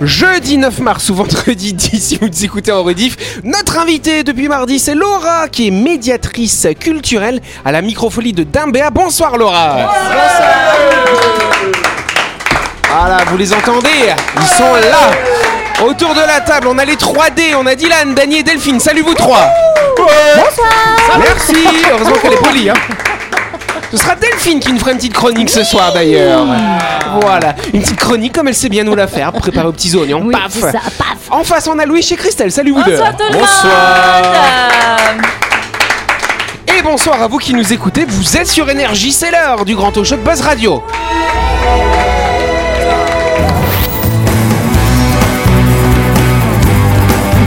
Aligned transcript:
Jeudi 0.00 0.56
9 0.56 0.78
mars 0.78 1.10
ou 1.10 1.14
vendredi 1.14 1.74
10 1.74 2.00
si 2.02 2.16
vous 2.16 2.28
nous 2.28 2.44
écoutez 2.44 2.72
en 2.72 2.82
rediff, 2.82 3.16
notre 3.44 3.78
invité 3.78 4.24
depuis 4.24 4.48
mardi 4.48 4.78
c'est 4.78 4.94
Laura 4.94 5.48
qui 5.48 5.68
est 5.68 5.70
médiatrice 5.70 6.66
culturelle 6.78 7.40
à 7.64 7.72
la 7.72 7.82
microfolie 7.82 8.32
de 8.32 8.42
Dimbéa. 8.44 8.90
Bonsoir 8.90 9.36
Laura. 9.36 9.90
Voilà, 12.88 13.18
vous 13.26 13.36
les 13.36 13.52
entendez? 13.52 13.88
Ils 14.36 14.46
sont 14.56 14.74
là. 14.74 15.84
Autour 15.86 16.14
de 16.14 16.20
la 16.20 16.40
table, 16.40 16.66
on 16.68 16.78
a 16.78 16.84
les 16.84 16.96
3D, 16.96 17.54
on 17.56 17.66
a 17.66 17.74
Dylan, 17.74 18.14
Dany 18.14 18.38
et 18.38 18.42
Delphine. 18.42 18.80
Salut 18.80 19.02
vous 19.02 19.14
trois. 19.14 19.46
Bonsoir. 19.96 21.18
Merci. 21.18 21.54
Heureusement 21.90 22.16
qu'elle 22.20 22.32
est 22.34 22.42
polie 22.42 22.70
hein 22.70 22.74
ce 23.90 23.96
sera 23.96 24.14
Delphine 24.14 24.60
qui 24.60 24.72
nous 24.72 24.78
fera 24.78 24.92
une 24.92 24.98
petite 24.98 25.14
chronique 25.14 25.50
ce 25.50 25.64
soir 25.64 25.92
d'ailleurs. 25.92 26.46
Voilà, 27.20 27.54
une 27.72 27.82
petite 27.82 27.98
chronique 27.98 28.32
comme 28.32 28.48
elle 28.48 28.54
sait 28.54 28.68
bien 28.68 28.84
nous 28.84 28.94
la 28.94 29.06
faire, 29.06 29.32
préparée 29.32 29.66
aux 29.66 29.72
petits 29.72 29.94
oignons. 29.96 30.22
Oui, 30.24 30.32
paf. 30.32 30.52
c'est 30.52 30.60
ça, 30.60 30.80
paf. 30.96 31.16
En 31.30 31.42
face, 31.42 31.68
on 31.68 31.78
a 31.78 31.86
Louis 31.86 32.02
chez 32.02 32.16
Christelle. 32.16 32.52
Salut 32.52 32.72
vous 32.72 32.82
deux. 32.84 32.98
Bonsoir. 33.32 34.98
Et 36.78 36.82
bonsoir 36.82 37.22
à 37.22 37.26
vous 37.26 37.38
qui 37.38 37.52
nous 37.52 37.72
écoutez. 37.72 38.04
Vous 38.06 38.36
êtes 38.36 38.46
sur 38.46 38.70
Énergie, 38.70 39.12
c'est 39.12 39.30
l'heure 39.30 39.64
du 39.64 39.74
grand 39.74 39.90
talk 39.90 40.04
show 40.04 40.16
de 40.16 40.22
Buzz 40.22 40.40
Radio. 40.40 40.82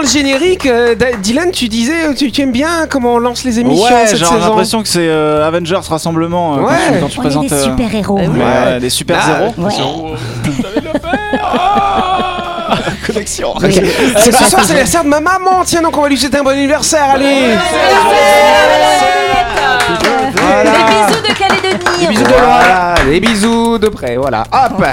le 0.00 0.06
générique, 0.08 0.66
euh, 0.66 0.94
Da- 0.94 1.12
Dylan, 1.12 1.50
tu 1.50 1.68
disais, 1.68 2.14
tu, 2.14 2.30
tu 2.32 2.40
aimes 2.42 2.52
bien 2.52 2.86
comment 2.88 3.14
on 3.14 3.18
lance 3.18 3.44
les 3.44 3.58
émissions 3.60 3.84
Ouais, 3.84 4.06
cette 4.06 4.18
j'ai 4.18 4.24
saison 4.24 4.38
l'impression 4.38 4.82
que 4.82 4.88
c'est 4.88 5.08
euh, 5.08 5.46
Avengers 5.46 5.80
Rassemblement 5.88 6.54
euh, 6.54 6.58
quand 6.58 6.64
Ouais. 6.66 6.72
tu- 6.94 7.00
quand 7.00 7.08
tu 7.08 7.18
On 7.18 7.22
est 7.22 7.26
présentes. 7.26 7.46
des 7.48 7.54
euh, 7.54 7.64
super 7.64 7.94
héros. 7.94 8.18
Ouais, 8.18 8.78
les 8.80 8.90
super 8.90 9.18
Ah, 9.20 9.26
zéros. 9.26 9.54
Connexion. 13.06 13.54
Oui. 13.62 13.74
C'est 14.18 14.32
ce 14.32 14.44
soir, 14.44 14.62
c'est 14.62 14.68
l'anniversaire 14.68 15.04
de 15.04 15.08
ma 15.08 15.20
maman. 15.20 15.62
Tiens, 15.64 15.82
donc 15.82 15.96
on 15.98 16.02
va 16.02 16.08
lui 16.08 16.16
souhaiter 16.18 16.38
un 16.38 16.42
bon 16.42 16.50
anniversaire. 16.50 17.04
Allez 17.14 17.56
Voilà. 20.34 20.72
Des 21.22 21.28
bisous 21.28 21.34
de 21.34 21.38
Calédonie. 21.38 22.00
Des 22.00 22.06
bisous 22.08 22.24
de 22.24 22.30
Laura. 22.30 22.94
Des 23.04 23.20
bisous 23.20 23.78
de 23.78 23.88
près, 23.88 24.16
voilà. 24.16 24.44
Hop. 24.52 24.84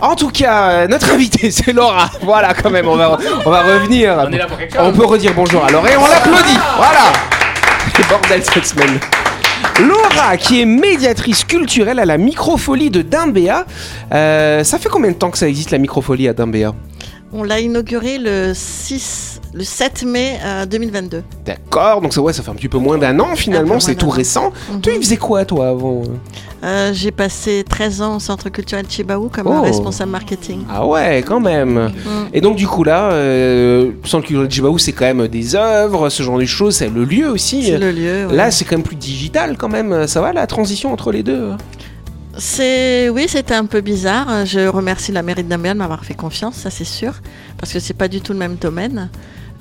En 0.00 0.14
tout 0.14 0.30
cas, 0.30 0.68
euh, 0.70 0.88
notre 0.88 1.12
invité, 1.12 1.50
c'est 1.50 1.72
Laura. 1.72 2.10
Voilà, 2.22 2.54
quand 2.54 2.70
même, 2.70 2.88
on 2.88 2.96
va, 2.96 3.18
on 3.44 3.50
va 3.50 3.62
revenir. 3.62 4.16
On 4.26 4.32
est 4.32 4.38
là 4.38 4.46
pour 4.46 4.58
quelque 4.58 4.74
chose. 4.74 4.82
On 4.84 4.92
peut 4.92 5.04
redire 5.06 5.32
bonjour 5.34 5.64
à 5.64 5.70
Laura 5.70 5.90
et 5.90 5.96
on 5.96 6.06
l'applaudit. 6.06 6.58
Voilà. 6.76 7.12
C'est 7.96 8.08
bordel 8.08 8.42
cette 8.44 8.66
semaine. 8.66 8.98
Laura, 9.80 10.36
qui 10.36 10.60
est 10.60 10.64
médiatrice 10.66 11.44
culturelle 11.44 11.98
à 11.98 12.04
la 12.04 12.18
microfolie 12.18 12.90
de 12.90 13.02
Dimbéa. 13.02 13.64
Euh, 14.12 14.64
ça 14.64 14.78
fait 14.78 14.88
combien 14.88 15.10
de 15.10 15.16
temps 15.16 15.30
que 15.30 15.38
ça 15.38 15.48
existe 15.48 15.70
la 15.70 15.78
microfolie 15.78 16.28
à 16.28 16.32
Dimbéa? 16.32 16.74
On 17.32 17.44
l'a 17.44 17.60
inauguré 17.60 18.18
le 18.18 18.52
6, 18.54 19.29
le 19.52 19.64
7 19.64 20.04
mai 20.04 20.38
euh, 20.44 20.64
2022. 20.66 21.22
D'accord, 21.44 22.00
donc 22.00 22.12
ça, 22.14 22.20
ouais, 22.20 22.32
ça 22.32 22.42
fait 22.42 22.50
un 22.50 22.54
petit 22.54 22.68
peu 22.68 22.78
moins 22.78 22.98
d'un 22.98 23.18
an 23.18 23.34
finalement, 23.34 23.80
c'est 23.80 23.96
tout 23.96 24.08
récent. 24.08 24.52
Mhm. 24.72 24.80
Toi, 24.80 24.92
il 24.94 25.02
faisait 25.02 25.16
quoi 25.16 25.44
toi 25.44 25.68
avant 25.68 26.02
euh 26.02 26.06
Euh, 26.62 26.90
J'ai 26.92 27.10
passé 27.10 27.64
13 27.68 28.02
ans 28.02 28.16
au 28.16 28.20
Centre 28.20 28.48
culturel 28.50 28.84
Chibaou 28.88 29.28
comme 29.28 29.46
Oh. 29.46 29.62
responsable 29.62 30.10
marketing. 30.12 30.64
Ah 30.70 30.86
ouais, 30.86 31.24
quand 31.26 31.40
même. 31.40 31.86
Mm. 31.88 31.90
Et 32.34 32.40
donc 32.42 32.56
du 32.56 32.66
coup 32.68 32.84
là, 32.84 33.10
euh, 33.12 33.90
Centre 34.04 34.26
culturel 34.26 34.46
de 34.46 34.52
Djibaou, 34.52 34.78
c'est 34.78 34.92
quand 34.92 35.06
même 35.06 35.26
des 35.26 35.54
œuvres, 35.56 36.10
ce 36.10 36.22
genre 36.22 36.38
de 36.38 36.44
choses, 36.44 36.76
c'est 36.76 36.88
le 36.90 37.04
lieu 37.04 37.28
aussi. 37.30 37.64
C'est 37.64 37.78
le 37.78 37.90
lieu. 37.90 38.26
ouais. 38.26 38.36
Là, 38.36 38.50
c'est 38.50 38.64
quand 38.66 38.76
même 38.76 38.84
plus 38.84 38.96
digital 38.96 39.56
quand 39.56 39.68
même. 39.70 40.06
Ça 40.06 40.20
va 40.20 40.32
la 40.34 40.46
transition 40.46 40.92
entre 40.92 41.10
les 41.12 41.22
deux 41.22 41.52
C'est 42.38 43.08
oui, 43.08 43.26
c'était 43.28 43.54
un 43.54 43.66
peu 43.66 43.80
bizarre. 43.80 44.44
Je 44.46 44.66
remercie 44.68 45.12
la 45.12 45.22
mairie 45.22 45.42
de 45.44 45.48
Nambian 45.48 45.72
de 45.74 45.78
m'avoir 45.78 46.04
fait 46.04 46.14
confiance, 46.14 46.54
ça 46.56 46.70
c'est 46.70 46.84
sûr, 46.84 47.14
parce 47.58 47.72
que 47.72 47.80
c'est 47.80 47.94
pas 47.94 48.08
du 48.08 48.20
tout 48.20 48.32
le 48.32 48.38
même 48.38 48.56
domaine. 48.56 49.10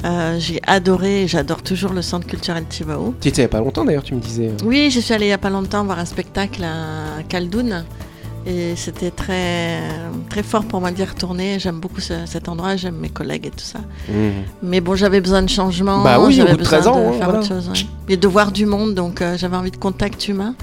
Euh, 0.05 0.37
j'ai 0.39 0.61
adoré, 0.65 1.23
et 1.23 1.27
j'adore 1.27 1.61
toujours 1.61 1.91
le 1.91 2.01
Centre 2.01 2.25
culturel 2.25 2.63
Chibaou. 2.69 3.15
Tu 3.19 3.27
étais 3.27 3.41
il 3.41 3.43
y 3.43 3.45
a 3.45 3.49
pas 3.49 3.59
longtemps 3.59 3.83
d'ailleurs, 3.83 4.03
tu 4.03 4.15
me 4.15 4.21
disais. 4.21 4.51
Oui, 4.63 4.89
je 4.91 4.99
suis 5.01 5.13
allée 5.13 5.25
il 5.25 5.29
y 5.29 5.33
a 5.33 5.37
pas 5.37 5.49
longtemps 5.49 5.83
voir 5.83 5.99
un 5.99 6.05
spectacle 6.05 6.63
à 6.63 7.21
Caldoun. 7.27 7.83
Et 8.47 8.73
c'était 8.77 9.11
très, 9.11 9.79
très 10.29 10.43
fort 10.43 10.63
pour 10.63 10.79
moi 10.79 10.91
d'y 10.91 11.03
retourner. 11.03 11.59
J'aime 11.59 11.79
beaucoup 11.81 11.99
ce- 11.99 12.25
cet 12.25 12.47
endroit, 12.47 12.77
j'aime 12.77 12.95
mes 12.95 13.09
collègues 13.09 13.47
et 13.47 13.49
tout 13.49 13.59
ça. 13.59 13.79
Mhm. 14.07 14.31
Mais 14.63 14.79
bon, 14.79 14.95
j'avais 14.95 15.19
besoin 15.19 15.41
de 15.41 15.49
changement. 15.49 16.01
Bah 16.01 16.17
oui, 16.19 16.27
au 16.27 16.31
j'avais 16.31 16.51
bout 16.53 16.57
de 16.59 16.63
13 16.63 16.85
besoin 16.85 16.93
ans, 16.93 17.01
de 17.01 17.05
hein, 17.07 17.11
faire 17.17 17.23
voilà. 17.25 17.39
autre 17.39 17.47
chose. 17.49 17.67
ouais. 17.69 18.13
Et 18.13 18.15
de 18.17 18.27
voir 18.29 18.53
du 18.53 18.65
monde, 18.65 18.95
donc 18.95 19.21
euh, 19.21 19.35
j'avais 19.37 19.57
envie 19.57 19.71
de 19.71 19.77
contact 19.77 20.29
humain. 20.29 20.55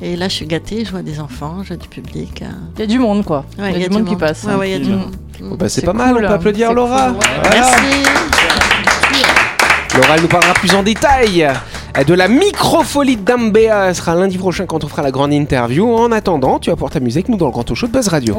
Et 0.00 0.14
là, 0.14 0.28
je 0.28 0.34
suis 0.34 0.46
gâtée, 0.46 0.84
je 0.84 0.90
vois 0.92 1.02
des 1.02 1.18
enfants, 1.18 1.56
je 1.62 1.68
vois 1.68 1.76
du 1.76 1.88
public. 1.88 2.42
euh. 2.42 2.46
Il 2.76 2.80
y 2.80 2.84
a 2.84 2.86
du 2.86 2.98
monde, 3.00 3.24
quoi. 3.24 3.44
Ouais, 3.58 3.72
il 3.74 3.80
y 3.82 3.84
a 3.84 3.88
du 3.88 3.94
monde 3.94 4.06
qui 4.06 4.16
passe. 4.16 4.44
Ouais, 4.44 4.54
ouais, 4.54 4.70
il 4.70 4.72
y 4.72 4.76
a 4.76 4.84
du 4.84 4.90
Mm. 4.92 4.96
monde. 4.96 5.16
Bon, 5.40 5.54
bah, 5.56 5.68
c'est 5.68 5.80
C'est 5.80 5.86
pas 5.86 5.92
mal, 5.92 6.14
on 6.16 6.20
peut 6.20 6.26
applaudir 6.28 6.72
Laura. 6.72 7.08
cool, 7.08 7.16
ouais. 7.16 7.26
Voilà. 7.42 7.50
Merci. 7.50 8.08
Elle 10.14 10.22
nous 10.22 10.28
parlera 10.28 10.54
plus 10.54 10.74
en 10.74 10.82
détail 10.82 11.48
de 12.06 12.14
la 12.14 12.28
microfolie 12.28 13.16
de 13.16 13.22
Dambéa. 13.22 13.92
Ce 13.92 14.00
sera 14.00 14.14
lundi 14.14 14.38
prochain 14.38 14.64
quand 14.64 14.84
on 14.84 14.88
fera 14.88 15.02
la 15.02 15.10
grande 15.10 15.32
interview. 15.32 15.92
En 15.94 16.12
attendant, 16.12 16.58
tu 16.58 16.70
vas 16.70 16.76
pouvoir 16.76 16.92
t'amuser 16.92 17.18
avec 17.18 17.28
nous 17.28 17.36
dans 17.36 17.46
le 17.46 17.52
grand 17.52 17.64
talk 17.64 17.76
show 17.76 17.86
de 17.86 17.92
Buzz 17.92 18.08
Radio. 18.08 18.36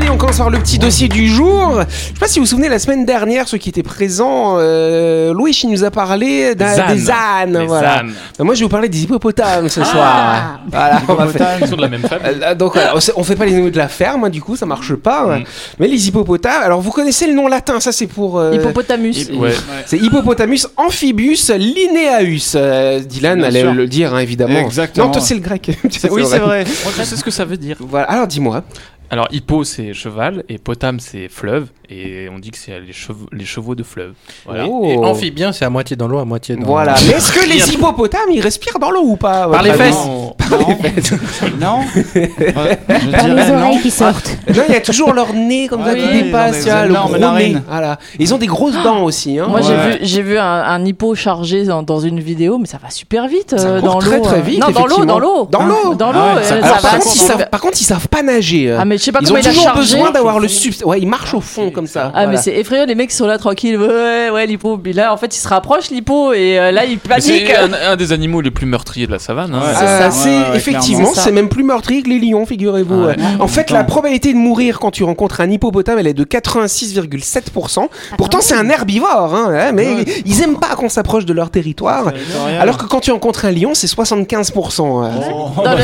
Allez, 0.00 0.10
on 0.10 0.16
commence 0.16 0.38
par 0.38 0.48
le 0.48 0.60
petit 0.60 0.78
dossier 0.78 1.08
du 1.08 1.26
jour. 1.26 1.82
Je 1.88 1.92
sais 1.92 2.12
pas 2.20 2.28
si 2.28 2.38
vous 2.38 2.44
vous 2.44 2.48
souvenez, 2.48 2.68
la 2.68 2.78
semaine 2.78 3.04
dernière, 3.04 3.48
ceux 3.48 3.58
qui 3.58 3.68
étaient 3.68 3.82
présents, 3.82 4.54
euh, 4.58 5.34
Louis, 5.34 5.50
il 5.64 5.70
nous 5.70 5.82
a 5.82 5.90
parlé 5.90 6.54
d'un- 6.54 6.72
Des 6.72 6.80
ânes. 6.80 6.94
des 6.96 7.10
ânes. 7.10 7.58
Les 7.58 7.66
voilà. 7.66 7.98
ânes. 7.98 8.12
Ben, 8.38 8.44
moi, 8.44 8.54
je 8.54 8.60
vais 8.60 8.66
vous 8.66 8.70
parler 8.70 8.88
des 8.88 9.02
hippopotames 9.02 9.68
ce 9.68 9.80
Ah. 9.80 9.84
soir. 9.84 10.60
Voilà, 10.70 11.02
on 11.08 11.14
va 11.14 11.26
faire. 11.26 11.58
Ils 11.60 11.66
sont 11.66 11.74
de 11.74 11.80
la 11.82 11.88
même 11.88 12.02
famille. 12.02 12.40
Euh, 12.44 12.54
Donc 12.54 12.74
voilà, 12.74 12.94
on 12.94 13.00
sait- 13.00 13.12
on 13.16 13.24
fait 13.24 13.34
pas 13.34 13.44
les 13.44 13.54
animaux 13.54 13.70
de 13.70 13.76
la 13.76 13.88
ferme, 13.88 14.22
hein, 14.22 14.30
du 14.30 14.40
coup 14.40 14.54
ça 14.54 14.66
marche 14.66 14.94
pas. 14.94 15.24
hein. 15.34 15.38
Mm. 15.40 15.44
Mais 15.80 15.88
les 15.88 16.06
hippopotames, 16.06 16.62
alors 16.62 16.80
vous 16.80 16.92
connaissez 16.92 17.26
le 17.26 17.34
nom 17.34 17.48
latin, 17.48 17.80
ça 17.80 17.90
c'est 17.90 18.06
pour. 18.06 18.38
euh, 18.38 18.54
Hippopotamus. 18.54 19.28
Ouais. 19.34 19.50
c'est 19.86 19.98
Hippopotamus 19.98 20.68
amphibius 20.76 21.50
lineaus. 21.50 22.52
Euh, 22.54 23.00
Dylan 23.00 23.38
Bien 23.38 23.48
allait 23.48 23.60
sûr. 23.62 23.74
le 23.74 23.86
dire 23.88 24.14
hein, 24.14 24.20
évidemment. 24.20 24.60
Exactement. 24.60 25.06
Non, 25.06 25.12
toi 25.12 25.20
c'est 25.22 25.34
le 25.34 25.40
grec. 25.40 25.76
Oui, 26.12 26.22
c'est 26.24 26.38
vrai. 26.38 26.64
Moi, 26.84 26.92
je 26.96 27.02
sais 27.02 27.16
ce 27.16 27.24
que 27.24 27.32
ça 27.32 27.44
veut 27.44 27.56
dire. 27.56 27.76
Voilà, 27.80 28.06
alors 28.08 28.28
dis-moi. 28.28 28.62
Alors, 29.10 29.26
hippo, 29.32 29.64
c'est 29.64 29.94
cheval, 29.94 30.44
et 30.50 30.58
potame, 30.58 31.00
c'est 31.00 31.28
fleuve, 31.28 31.68
et 31.88 32.28
on 32.30 32.38
dit 32.38 32.50
que 32.50 32.58
c'est 32.58 32.78
les 32.78 32.92
chevaux, 32.92 33.26
les 33.32 33.46
chevaux 33.46 33.74
de 33.74 33.82
fleuve. 33.82 34.12
Voilà. 34.44 34.66
Oh. 34.68 34.84
Et 34.86 34.96
amphibien, 34.98 35.50
c'est 35.52 35.64
à 35.64 35.70
moitié 35.70 35.96
dans 35.96 36.08
l'eau, 36.08 36.18
à 36.18 36.26
moitié 36.26 36.56
dans 36.56 36.66
Voilà. 36.66 36.94
Mais 37.06 37.14
est-ce 37.14 37.32
que 37.32 37.48
les 37.48 37.72
hippopotames 37.74 38.28
ils 38.30 38.42
respirent 38.42 38.78
dans 38.78 38.90
l'eau 38.90 39.00
ou 39.02 39.16
pas 39.16 39.48
Par 39.48 39.62
les 39.62 39.72
fesses. 39.72 39.94
Non. 39.96 40.34
Par 40.50 40.58
les 40.58 40.90
fesses. 40.90 41.12
Non. 41.60 41.80
Je 41.94 42.52
Par 42.52 42.64
les 42.64 43.34
dirais 43.34 43.50
oreilles 43.50 43.76
non. 43.76 43.80
qui 43.80 43.90
sortent. 43.90 44.36
Non, 44.54 44.62
il 44.68 44.74
y 44.74 44.76
a 44.76 44.80
toujours 44.80 45.12
leur 45.14 45.32
nez 45.32 45.68
comme 45.68 45.82
ça 45.84 45.92
Ah 45.92 45.94
qui 45.94 46.22
dépasse, 46.22 46.66
le 46.66 46.92
gros 46.94 47.16
nez. 47.38 47.56
Voilà. 47.66 47.98
Ils 48.18 48.34
ont 48.34 48.38
des 48.38 48.46
grosses 48.46 48.80
dents 48.82 49.04
aussi. 49.04 49.38
Hein. 49.38 49.46
Moi, 49.48 49.60
j'ai 49.62 49.72
Ouais. 49.74 49.90
vu, 49.92 49.98
j'ai 50.02 50.22
vu 50.22 50.38
un, 50.38 50.44
un 50.44 50.84
hippo 50.84 51.14
chargé 51.14 51.64
dans, 51.64 51.82
dans 51.82 52.00
une 52.00 52.20
vidéo, 52.20 52.58
mais 52.58 52.66
ça 52.66 52.78
va 52.82 52.90
super 52.90 53.26
vite 53.28 53.54
Ça 53.58 53.66
euh, 53.66 53.80
court 53.80 53.88
dans 53.94 54.00
l'eau. 54.00 54.06
très, 54.06 54.20
très 54.20 54.38
euh. 54.38 54.42
vite, 54.42 54.60
Non, 54.60 54.70
dans 54.70 54.86
l'eau, 54.86 55.04
dans 55.06 55.18
l'eau. 55.18 55.48
Dans 55.50 55.64
l'eau 55.64 55.94
Dans 55.94 56.12
l'eau, 56.12 56.18
Ah 56.22 56.36
euh, 56.38 56.42
ça- 56.42 56.62
ça, 56.62 56.78
par, 56.82 56.92
contre, 56.98 57.06
ils 57.14 57.18
savent, 57.18 57.48
par 57.50 57.60
contre, 57.60 57.78
ils 57.80 57.84
savent 57.84 58.08
pas 58.08 58.22
nager. 58.22 58.70
Mais 58.98 59.00
je 59.00 59.04
sais 59.04 59.12
pas 59.12 59.20
ils 59.22 59.26
comment 59.28 59.38
ont 59.38 59.42
il 59.42 59.46
a 59.46 59.50
toujours 59.50 59.62
chargé. 59.64 59.80
besoin 59.80 60.10
d'avoir 60.10 60.40
le 60.40 60.48
substrat. 60.48 60.88
Ouais, 60.88 60.98
ils 61.00 61.06
marchent 61.06 61.34
au 61.34 61.40
fond 61.40 61.70
comme 61.70 61.86
ça. 61.86 62.10
Ah, 62.14 62.26
mais 62.26 62.36
c'est 62.36 62.54
effrayant, 62.56 62.84
les 62.86 62.94
mecs 62.94 63.12
sont 63.12 63.26
là 63.26 63.38
tranquilles. 63.38 63.76
Ouais, 63.78 64.30
ouais, 64.30 64.46
l'hippo. 64.46 64.76
Puis 64.78 64.92
là, 64.92 65.12
en 65.12 65.16
fait, 65.16 65.34
il 65.36 65.38
se 65.38 65.46
rapproche, 65.48 65.90
l'hippo, 65.90 66.32
et 66.32 66.58
euh, 66.58 66.70
là, 66.72 66.84
il 66.84 66.98
Mais 67.08 67.20
C'est 67.20 67.40
panique. 67.44 67.54
un, 67.84 67.92
un 67.92 67.96
des 67.96 68.12
animaux 68.12 68.40
les 68.40 68.50
plus 68.50 68.66
meurtriers 68.66 69.06
de 69.06 69.12
la 69.12 69.18
savane. 69.18 69.54
hein. 69.54 69.60
Ouais. 69.60 69.74
C'est 69.78 69.84
Euh, 69.84 69.98
ça. 69.98 70.10
c'est 70.10 70.28
Ouais, 70.28 70.36
ouais, 70.50 70.56
effectivement, 70.56 71.12
c'est 71.14 71.32
même 71.32 71.48
plus 71.48 71.62
meurtrier 71.64 72.02
que 72.02 72.08
les 72.08 72.18
lions, 72.18 72.44
figurez-vous. 72.46 73.06
En 73.40 73.48
fait, 73.48 73.70
la 73.70 73.84
probabilité 73.84 74.32
de 74.32 74.38
mourir 74.38 74.78
quand 74.80 74.90
tu 74.90 75.04
rencontres 75.04 75.40
un 75.40 75.50
hippopotame, 75.50 75.98
elle 75.98 76.06
est 76.06 76.14
de 76.14 76.24
86,7%. 76.24 77.88
Pourtant, 78.16 78.38
c'est 78.40 78.54
un 78.54 78.68
herbivore, 78.68 79.34
hein, 79.34 79.48
ouais, 79.50 79.72
mais 79.72 80.04
ils 80.26 80.42
aiment 80.42 80.58
pas 80.58 80.74
qu'on 80.76 80.88
s'approche 80.88 81.24
de 81.24 81.32
leur 81.32 81.50
territoire. 81.50 82.12
Alors 82.60 82.78
que 82.78 82.86
quand 82.86 83.00
tu 83.00 83.10
rencontres 83.12 83.44
un 83.44 83.52
lion, 83.52 83.70
c'est 83.74 83.86
75%. 83.86 85.04
euh. 85.04 85.10
Oh, 85.32 85.50
Dans 85.56 85.62
bah. 85.64 85.76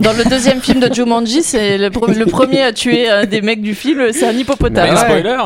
Dans 0.00 0.12
le 0.12 0.24
deuxième 0.28 0.60
film 0.60 0.80
de 0.80 0.92
Jumanji, 0.92 1.42
c'est 1.48 1.78
le, 1.78 1.88
pre- 1.90 2.14
le 2.14 2.26
premier 2.26 2.62
à 2.62 2.72
tuer 2.72 3.08
un 3.08 3.24
des 3.24 3.40
mecs 3.40 3.60
du 3.62 3.74
film, 3.74 4.12
c'est 4.12 4.26
un 4.26 4.32
hippopotame. 4.32 4.90
Ouais. 4.90 4.96
Spoiler 4.96 5.36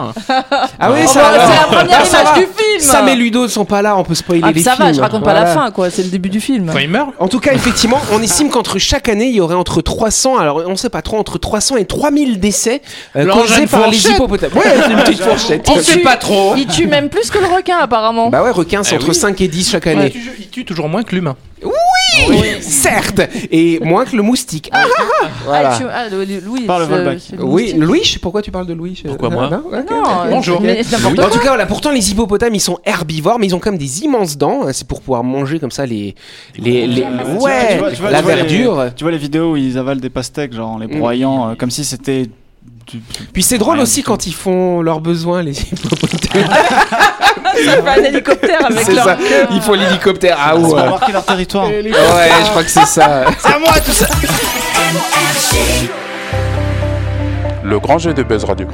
Ah 0.79 0.91
oui, 0.93 1.01
Oh, 1.05 1.07
ça 1.09 1.21
bah, 1.21 1.29
alors. 1.35 1.47
c'est 1.49 1.61
la 1.61 1.79
première 1.79 1.99
Ah, 2.01 2.05
ça 2.05 2.21
image 2.23 2.33
va. 2.35 2.39
du 2.41 2.47
film. 2.47 2.81
Sam 2.81 3.09
et 3.09 3.15
Ludo 3.17 3.43
ne 3.45 3.49
sont 3.49 3.65
pas 3.65 3.83
là, 3.83 3.97
on 3.97 4.05
peut 4.05 4.15
spoiler 4.15 4.43
Ah, 4.45 4.53
les 4.53 4.63
ça 4.63 4.73
films. 4.75 4.87
va, 4.87 4.93
je 4.93 5.01
raconte 5.01 5.25
pas 5.25 5.35
la 5.35 5.47
fin, 5.47 5.71
quoi. 5.71 5.91
C'est 5.91 6.03
le 6.03 6.09
début 6.09 6.29
du 6.31 6.41
film. 6.41 6.71
Quand 6.73 6.79
il 6.79 6.89
meurt? 6.89 7.11
En 7.19 7.29
tout 7.29 7.41
cas, 7.41 7.53
effectivement, 7.53 8.01
on 8.13 8.21
estime 8.23 8.51
qu'entre 8.51 8.79
chaque 8.79 9.09
année, 9.09 9.27
il 9.27 9.35
y 9.35 9.41
aurait 9.41 9.55
entre 9.55 9.81
300, 9.83 10.39
alors 10.39 10.63
on 10.67 10.77
sait 10.77 10.91
pas 10.91 11.03
trop, 11.03 11.19
entre 11.19 11.39
300 11.39 11.77
et 11.77 11.85
3000 11.85 12.41
décès 12.41 12.83
euh, 13.17 13.27
causés 13.27 13.67
par 13.67 13.89
les 13.89 14.09
hippopotames. 14.11 14.51
Ouais, 14.55 14.63
c'est 14.85 14.91
une 14.93 14.99
petite 14.99 15.21
fourchette. 15.23 15.69
On 15.69 15.81
sait 15.81 15.99
pas 15.99 16.17
trop. 16.17 16.55
Il 16.57 16.67
tue 16.67 16.87
même 16.87 17.09
plus 17.09 17.31
que 17.31 17.39
le 17.39 17.47
requin, 17.47 17.79
apparemment. 17.81 18.29
Bah 18.29 18.43
ouais, 18.43 18.51
requin, 18.51 18.83
c'est 18.83 18.95
Eh 18.95 18.99
entre 18.99 19.09
oui. 19.11 19.15
5 19.15 19.41
et 19.41 19.49
10 19.49 19.71
chaque 19.71 19.87
année. 19.87 20.13
il 20.39 20.49
tue 20.49 20.65
toujours 20.65 20.89
moins 20.89 21.03
que 21.03 21.15
l'humain. 21.15 21.37
Oui, 22.29 22.37
certes, 22.61 23.21
et 23.51 23.81
moins 23.81 24.05
que 24.05 24.15
le 24.17 24.23
moustique. 24.23 24.69
Ah, 24.73 24.85
ah, 24.87 25.03
ah. 25.23 25.27
Voilà. 25.45 25.71
Ah, 25.73 25.79
tu- 25.79 25.85
ah, 25.91 26.09
le- 26.11 26.25
le- 26.25 26.41
Louis. 26.41 26.63
Par 26.63 26.79
le 26.79 26.85
c'est- 26.87 26.91
Volbac. 26.91 27.19
c'est 27.21 27.37
le 27.37 27.45
Oui, 27.45 27.63
moustique. 27.63 27.83
Louis, 27.83 28.17
pourquoi 28.23 28.43
tu 28.43 28.51
parles 28.51 28.67
de 28.67 28.75
Louis 28.75 29.03
Pourquoi 29.07 29.29
Ah, 29.31 29.35
moi 29.35 29.49
non, 29.51 29.59
ok, 29.67 29.91
Non, 29.91 30.03
ok. 30.03 30.31
bonjour. 30.31 30.61
N'importe 30.61 31.19
En 31.19 31.31
tout 31.31 31.39
cas, 31.39 31.49
voilà, 31.49 31.67
pourtant 31.67 31.91
les 31.91 32.11
hippopotames 32.11 32.55
ils 32.55 32.61
sont 32.61 32.79
herbivores, 32.85 33.39
mais 33.39 33.47
ils 33.47 33.55
ont 33.55 33.59
quand 33.59 33.71
même 33.71 33.79
des 33.79 34.03
immenses 34.05 34.37
dents. 34.37 34.63
C'est 34.73 34.87
pour 34.87 35.01
pouvoir 35.01 35.25
manger 35.25 35.59
comme 35.59 35.71
ça 35.71 35.87
les. 35.87 36.15
les, 36.59 36.87
les- 36.87 37.03
Tu 37.03 37.07
Ouais, 37.43 37.79
vois- 37.79 37.91
tu 37.91 37.97
vois- 38.01 38.11
la 38.11 38.19
tu 38.19 38.25
vois 38.25 38.35
les- 38.35 38.43
verdure. 38.43 38.85
Tu 38.97 39.05
vois 39.05 39.11
les 39.13 39.19
vidéos 39.19 39.53
où 39.53 39.57
ils 39.57 39.79
avalent 39.79 40.01
des 40.01 40.11
pastèques, 40.11 40.53
genre 40.53 40.71
en 40.73 40.79
les 40.79 40.87
Mm. 40.87 40.99
broyant, 40.99 41.51
euh, 41.51 41.55
comme 41.55 41.71
si 41.71 41.85
c'était. 41.85 42.27
du- 42.87 43.01
Puis 43.33 43.43
c'est 43.43 43.59
drôle 43.59 43.79
aussi 43.79 44.03
quand 44.03 44.27
ils 44.27 44.35
font 44.35 44.83
leurs 44.83 45.01
besoins, 45.01 45.43
les 45.43 45.53
hippopotames. 45.73 46.49
Ça 47.55 47.83
fait 47.83 47.89
un 47.89 48.05
hélicoptère 48.05 48.67
avec 48.67 48.85
C'est 48.85 48.95
leur 48.95 49.05
ça, 49.05 49.17
ils 49.51 49.61
font 49.61 49.75
l'hélicoptère. 49.75 50.39
Ah 50.41 50.53
pour 50.55 50.75
ouais. 50.75 50.89
marquer 50.89 51.13
leur 51.13 51.25
territoire. 51.25 51.67
Ouais, 51.69 51.85
je 52.45 52.51
crois 52.51 52.63
que 52.65 52.71
c'est 52.71 52.87
ça. 52.87 53.25
C'est 53.39 53.53
à 53.53 53.59
moi 53.59 53.73
tout 53.85 53.93
ça 53.93 54.07
Le 57.65 57.79
grand 57.79 57.99
jeu 57.99 58.13
de 58.13 58.23
Buzz 58.23 58.45
Radio. 58.45 58.67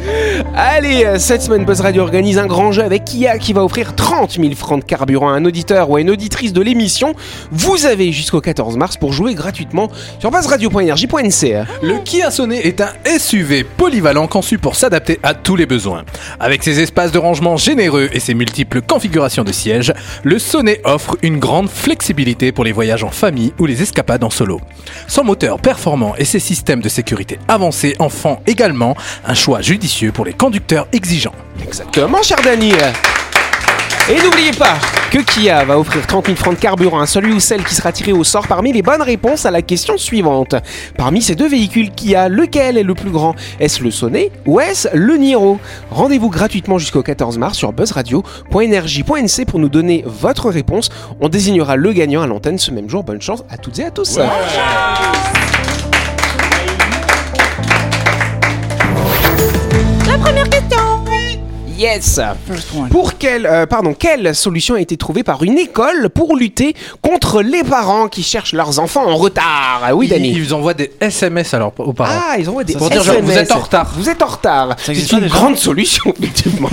Allez, 0.55 1.05
euh, 1.05 1.19
cette 1.19 1.43
semaine, 1.43 1.65
Buzz 1.65 1.83
Radio 1.83 2.03
organise 2.03 2.39
un 2.39 2.47
grand 2.47 2.73
jeu 2.73 2.83
avec 2.83 3.05
Kia 3.05 3.37
qui 3.37 3.53
va 3.53 3.63
offrir 3.63 3.95
30 3.95 4.33
000 4.41 4.55
francs 4.55 4.81
de 4.81 4.85
carburant 4.85 5.29
à 5.29 5.33
un 5.33 5.45
auditeur 5.45 5.91
ou 5.91 5.97
à 5.97 6.01
une 6.01 6.09
auditrice 6.09 6.55
de 6.55 6.63
l'émission. 6.63 7.15
Vous 7.51 7.85
avez 7.85 8.13
jusqu'au 8.13 8.41
14 8.41 8.79
mars 8.79 8.97
pour 8.97 9.13
jouer 9.13 9.35
gratuitement 9.35 9.91
sur 10.19 10.31
buzzradio.energie.nc. 10.31 11.65
Le 11.83 11.99
Kia 12.05 12.31
Sonet 12.31 12.67
est 12.67 12.81
un 12.81 12.93
SUV 13.19 13.65
polyvalent 13.65 14.27
conçu 14.27 14.57
pour 14.57 14.75
s'adapter 14.75 15.21
à 15.23 15.35
tous 15.35 15.57
les 15.57 15.67
besoins. 15.67 16.05
Avec 16.41 16.63
ses 16.63 16.81
espaces 16.81 17.13
de 17.13 17.19
rangement 17.19 17.59
généreux 17.59 18.09
et 18.13 18.21
ses 18.21 18.35
multiples 18.35 18.81
configurations 18.81 19.45
de 19.45 19.53
sièges, 19.53 19.93
le 20.23 20.39
Sonet 20.39 20.81
offre 20.85 21.19
une 21.23 21.39
grande 21.39 21.69
flexibilité 21.69 22.53
pour 22.53 22.65
les 22.65 22.73
voyages 22.73 23.05
en 23.05 23.11
famille 23.11 23.53
ou 23.59 23.67
les 23.67 23.83
escapades 23.83 24.25
en 24.25 24.31
solo. 24.31 24.61
Son 25.09 25.25
moteur 25.25 25.61
performant 25.61 26.15
et 26.17 26.25
ses 26.25 26.39
systèmes 26.39 26.81
de 26.81 26.89
sécurité 26.89 27.39
avancés 27.49 27.95
en 27.99 28.09
font 28.09 28.39
également 28.47 28.78
un 28.83 29.35
choix 29.35 29.61
judicieux 29.61 30.13
pour 30.13 30.25
les 30.25 30.33
conducteurs 30.33 30.87
exigeants. 30.93 31.35
Exactement, 31.63 32.23
cher 32.23 32.39
Dany. 32.43 32.73
Et 34.11 34.23
n'oubliez 34.23 34.53
pas 34.53 34.77
que 35.11 35.19
Kia 35.19 35.65
va 35.65 35.79
offrir 35.79 36.07
30 36.07 36.27
000 36.27 36.37
francs 36.39 36.55
de 36.55 36.61
carburant 36.61 37.01
à 37.01 37.07
celui 37.07 37.33
ou 37.33 37.41
celle 37.41 37.63
qui 37.63 37.75
sera 37.75 37.93
tiré 37.93 38.13
au 38.13 38.25
sort 38.25 38.47
parmi 38.47 38.73
les 38.73 38.81
bonnes 38.81 39.03
réponses 39.03 39.45
à 39.45 39.51
la 39.51 39.61
question 39.61 39.99
suivante. 39.99 40.55
Parmi 40.97 41.21
ces 41.21 41.35
deux 41.35 41.49
véhicules 41.49 41.91
Kia, 41.91 42.31
lequel 42.31 42.79
est 42.79 42.83
le 42.83 42.95
plus 42.95 43.11
grand? 43.11 43.35
Est-ce 43.61 43.83
le 43.83 43.91
Sonet 43.91 44.31
ou 44.47 44.61
est-ce 44.61 44.89
le 44.95 45.17
Niro? 45.17 45.61
Rendez-vous 45.91 46.31
gratuitement 46.31 46.79
jusqu'au 46.79 47.03
14 47.03 47.37
mars 47.37 47.59
sur 47.59 47.73
buzzradio.energie.nc 47.73 49.45
pour 49.47 49.59
nous 49.59 49.69
donner 49.69 50.05
votre 50.07 50.49
réponse. 50.49 50.89
On 51.21 51.29
désignera 51.29 51.77
le 51.77 51.93
gagnant 51.93 52.23
à 52.23 52.27
l'antenne 52.27 52.59
ce 52.59 52.71
même 52.71 52.89
jour. 52.89 53.05
Bonne 53.05 53.21
chance 53.21 53.45
à 53.51 53.59
toutes 53.59 53.79
et 53.79 53.85
à 53.85 53.91
tous. 53.91 54.19
Yes 61.79 62.21
Pour 62.91 63.19
quelle, 63.19 63.47
euh, 63.47 63.65
pardon, 63.67 63.95
quelle 63.97 64.35
solution 64.35 64.75
a 64.75 64.81
été 64.81 64.97
trouvée 64.97 65.23
par 65.23 65.45
une 65.45 65.59
école 65.59 66.09
pour 66.13 66.37
lutter 66.37 66.75
contre 67.03 67.41
les 67.41 67.63
parents 67.63 68.09
qui 68.09 68.25
cherchent 68.25 68.53
leurs 68.53 68.81
enfants 68.81 69.07
en 69.07 69.17
retard? 69.17 69.83
Ah 69.85 69.95
Oui, 69.95 70.07
Ils, 70.07 70.11
Dani. 70.11 70.33
ils 70.33 70.53
envoient 70.55 70.75
des 70.75 70.91
SMS 71.01 71.55
alors 71.55 71.73
aux 71.79 71.93
parents. 71.93 72.11
Ah, 72.31 72.37
ils 72.39 72.49
envoient 72.51 72.65
des 72.65 72.75
Pour 72.75 72.91
dire, 72.91 73.03
SMS. 73.03 73.23
vous 73.25 73.39
êtes 73.39 73.53
en 73.53 73.59
retard. 73.61 73.93
Vous 73.97 74.09
êtes 74.11 74.23
en 74.23 74.27
retard. 74.27 74.77
C'est 74.83 75.13
une 75.13 75.29
grande 75.29 75.57
solution, 75.57 76.13
effectivement. 76.21 76.69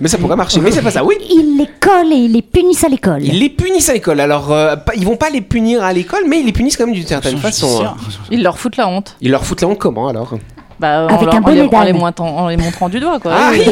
mais 0.00 0.08
ça 0.08 0.18
pourrait 0.18 0.36
marcher. 0.36 0.60
Mais 0.60 0.70
c'est 0.70 0.82
pas 0.82 0.90
ça. 0.90 1.02
Oui. 1.02 1.14
Ils 1.30 1.56
les 1.58 1.68
collent 1.80 2.12
et 2.12 2.16
ils 2.16 2.32
les 2.32 2.42
punissent 2.42 2.84
à 2.84 2.88
l'école. 2.88 3.22
Ils 3.24 3.38
les 3.40 3.48
punissent 3.48 3.88
à 3.88 3.94
l'école. 3.94 4.20
Alors, 4.20 4.52
euh, 4.52 4.76
pas- 4.76 4.92
ils 4.96 5.06
vont 5.06 5.16
pas 5.16 5.30
les 5.30 5.40
punir 5.40 5.82
à 5.82 5.92
l'école, 5.94 6.24
mais 6.28 6.40
ils 6.40 6.46
les 6.46 6.52
punissent 6.52 6.76
quand 6.76 6.84
même 6.86 6.94
d'une 6.94 7.06
certaine 7.06 7.38
façon. 7.38 7.84
hein. 7.84 7.94
Ils 8.30 8.42
leur 8.42 8.58
foutent 8.58 8.76
la 8.76 8.86
honte. 8.88 9.16
Ils 9.22 9.30
leur 9.30 9.44
foutent 9.46 9.62
la 9.62 9.68
honte 9.68 9.78
comment 9.78 10.08
alors? 10.08 10.34
Bah, 10.82 11.06
Avec 11.06 11.28
en, 11.28 11.32
un 11.32 11.36
en 11.36 11.40
bonnet 11.40 11.54
les, 11.62 11.62
en, 11.76 11.84
les 11.84 11.92
en 12.18 12.48
les 12.48 12.56
montrant 12.56 12.88
du 12.88 12.98
doigt, 12.98 13.20
quoi. 13.20 13.30
Ah, 13.34 13.50
Oui. 13.52 13.64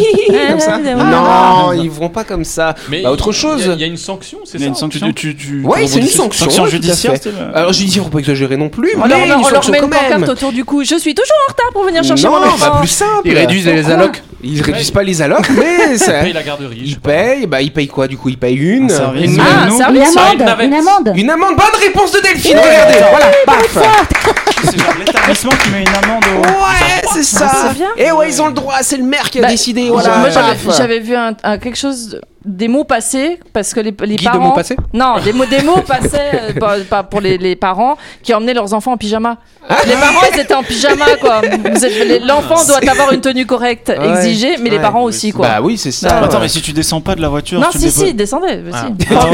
comme 0.48 0.60
ça 0.60 0.78
Non, 0.78 1.72
ils 1.72 1.90
vont 1.90 2.08
pas 2.08 2.22
comme 2.22 2.44
ça. 2.44 2.76
Mais 2.88 3.02
Bah, 3.02 3.10
autre 3.10 3.30
il 3.32 3.34
y 3.34 3.36
a- 3.36 3.40
chose. 3.40 3.70
Il 3.74 3.80
y, 3.80 3.84
a 3.84 3.86
une 3.88 3.96
sanction, 3.96 4.38
c'est 4.44 4.60
ça 4.60 4.64
une 4.64 4.76
sanction. 4.76 5.08
Tu- 5.08 5.34
tu- 5.34 5.36
tu- 5.36 5.62
Ouais, 5.64 5.82
tu 5.82 5.88
c'est 5.88 5.98
une 5.98 6.06
sanction. 6.06 6.44
Sanction 6.44 6.66
judiciaire, 6.66 7.14
Alors 7.52 7.72
judiciaire, 7.72 8.04
faut 8.04 8.10
pas 8.10 8.20
exagérer 8.20 8.56
non 8.56 8.68
plus, 8.68 8.92
On 8.96 9.00
mais 9.02 9.08
leur, 9.08 9.18
met 9.70 9.78
une 9.78 9.90
pancarte 9.90 10.28
autour 10.28 10.52
du 10.52 10.64
cou. 10.64 10.84
Je 10.84 10.94
suis 10.98 11.14
toujours 11.16 11.36
en 11.48 11.52
retard 11.52 11.70
pour 11.72 11.82
venir 11.84 12.04
chercher 12.04 12.28
non, 12.28 12.38
mon 12.38 12.46
enfant. 12.46 12.70
bah 12.70 12.76
plus 12.78 12.86
simple. 12.88 13.22
Ils 13.24 13.36
réduisent 13.36 13.66
les 13.66 13.90
allocs. 13.90 14.22
Ils 14.42 14.62
réduisent 14.62 14.90
pas 14.92 15.02
les 15.02 15.20
allocs, 15.20 15.50
mais 15.58 15.98
ça. 15.98 16.12
payes 16.20 16.32
la 16.32 16.42
garderie. 16.42 16.80
je 16.84 16.90
Ils 16.92 16.98
payent, 17.00 17.46
bah 17.46 17.60
ils 17.60 17.72
payent 17.72 17.88
quoi 17.88 18.06
du 18.08 18.16
coup? 18.16 18.28
Ils 18.30 18.38
payent 18.38 18.54
une. 18.56 18.84
Un 18.84 18.88
service. 18.88 19.32
Une, 19.34 19.40
Ah, 19.40 19.64
un 19.64 19.66
Une 19.66 19.82
amende, 19.82 20.60
une 20.62 20.74
amende. 20.74 21.12
une 21.16 21.30
amende. 21.30 21.56
Bonne 21.56 21.80
réponse 21.82 22.12
de 22.12 22.20
Delphine. 22.20 22.56
Regardez, 22.56 22.98
voilà, 23.10 23.26
paf. 23.44 23.78
C'est 24.64 24.76
l'établissement 24.98 25.50
qui 25.62 25.70
met 25.70 25.80
une 25.82 25.88
amende 25.88 26.24
au. 26.36 26.40
Ouais, 26.40 26.99
c'est 27.12 27.22
ça. 27.22 27.50
Et 27.96 28.10
ouais, 28.12 28.28
ils 28.30 28.40
ont 28.42 28.46
le 28.48 28.52
droit. 28.52 28.74
C'est 28.82 28.96
le 28.96 29.04
maire 29.04 29.30
qui 29.30 29.38
a 29.38 29.42
Bah, 29.42 29.48
décidé. 29.48 29.88
Moi, 29.90 30.02
Voilà. 30.02 30.50
j'avais- 30.76 30.98
vu 31.00 31.14
un, 31.14 31.34
un- 31.42 31.58
quelque 31.58 31.76
chose, 31.78 32.20
des 32.44 32.68
mots 32.68 32.84
passés, 32.84 33.38
parce 33.52 33.74
que 33.74 33.80
les, 33.80 33.94
les 34.00 34.16
Guide 34.16 34.20
de 34.20 34.24
parents. 34.24 34.48
mots 34.48 34.52
passés 34.52 34.76
Non, 34.94 35.16
des 35.22 35.32
mots, 35.32 35.44
des 35.44 35.62
mots 35.62 35.80
passaient 35.86 36.30
euh, 36.34 36.52
pas, 36.58 36.76
pas 36.88 37.02
pour 37.02 37.20
les, 37.20 37.36
les 37.36 37.54
parents 37.56 37.96
qui 38.22 38.32
emmenaient 38.32 38.54
leurs 38.54 38.72
enfants 38.72 38.92
en 38.92 38.96
pyjama. 38.96 39.36
Les 39.86 39.92
parents, 39.92 40.26
ils 40.34 40.40
étaient 40.40 40.54
en 40.54 40.62
pyjama, 40.62 41.04
quoi. 41.20 41.42
L'enfant 42.26 42.64
doit 42.66 42.90
avoir 42.90 43.12
une 43.12 43.20
tenue 43.20 43.46
correcte 43.46 43.88
Ouais. 43.90 44.08
exigée, 44.10 44.56
mais 44.62 44.70
les 44.70 44.78
parents 44.78 45.02
aussi, 45.02 45.32
quoi. 45.32 45.46
Bah 45.48 45.58
oui, 45.62 45.76
c'est 45.76 45.90
ça. 45.92 46.18
Attends, 46.18 46.36
ouais. 46.36 46.42
mais 46.42 46.48
si 46.48 46.62
tu 46.62 46.72
descends 46.72 47.00
pas 47.00 47.14
de 47.14 47.20
la 47.20 47.28
voiture, 47.28 47.60
non, 47.60 47.68
tu 47.70 47.78
si, 47.78 47.84
déposes- 47.86 48.06
si, 48.06 48.14
descendez. 48.14 48.60
Ah. 48.72 48.86
si. 48.98 49.06
Ah. 49.14 49.26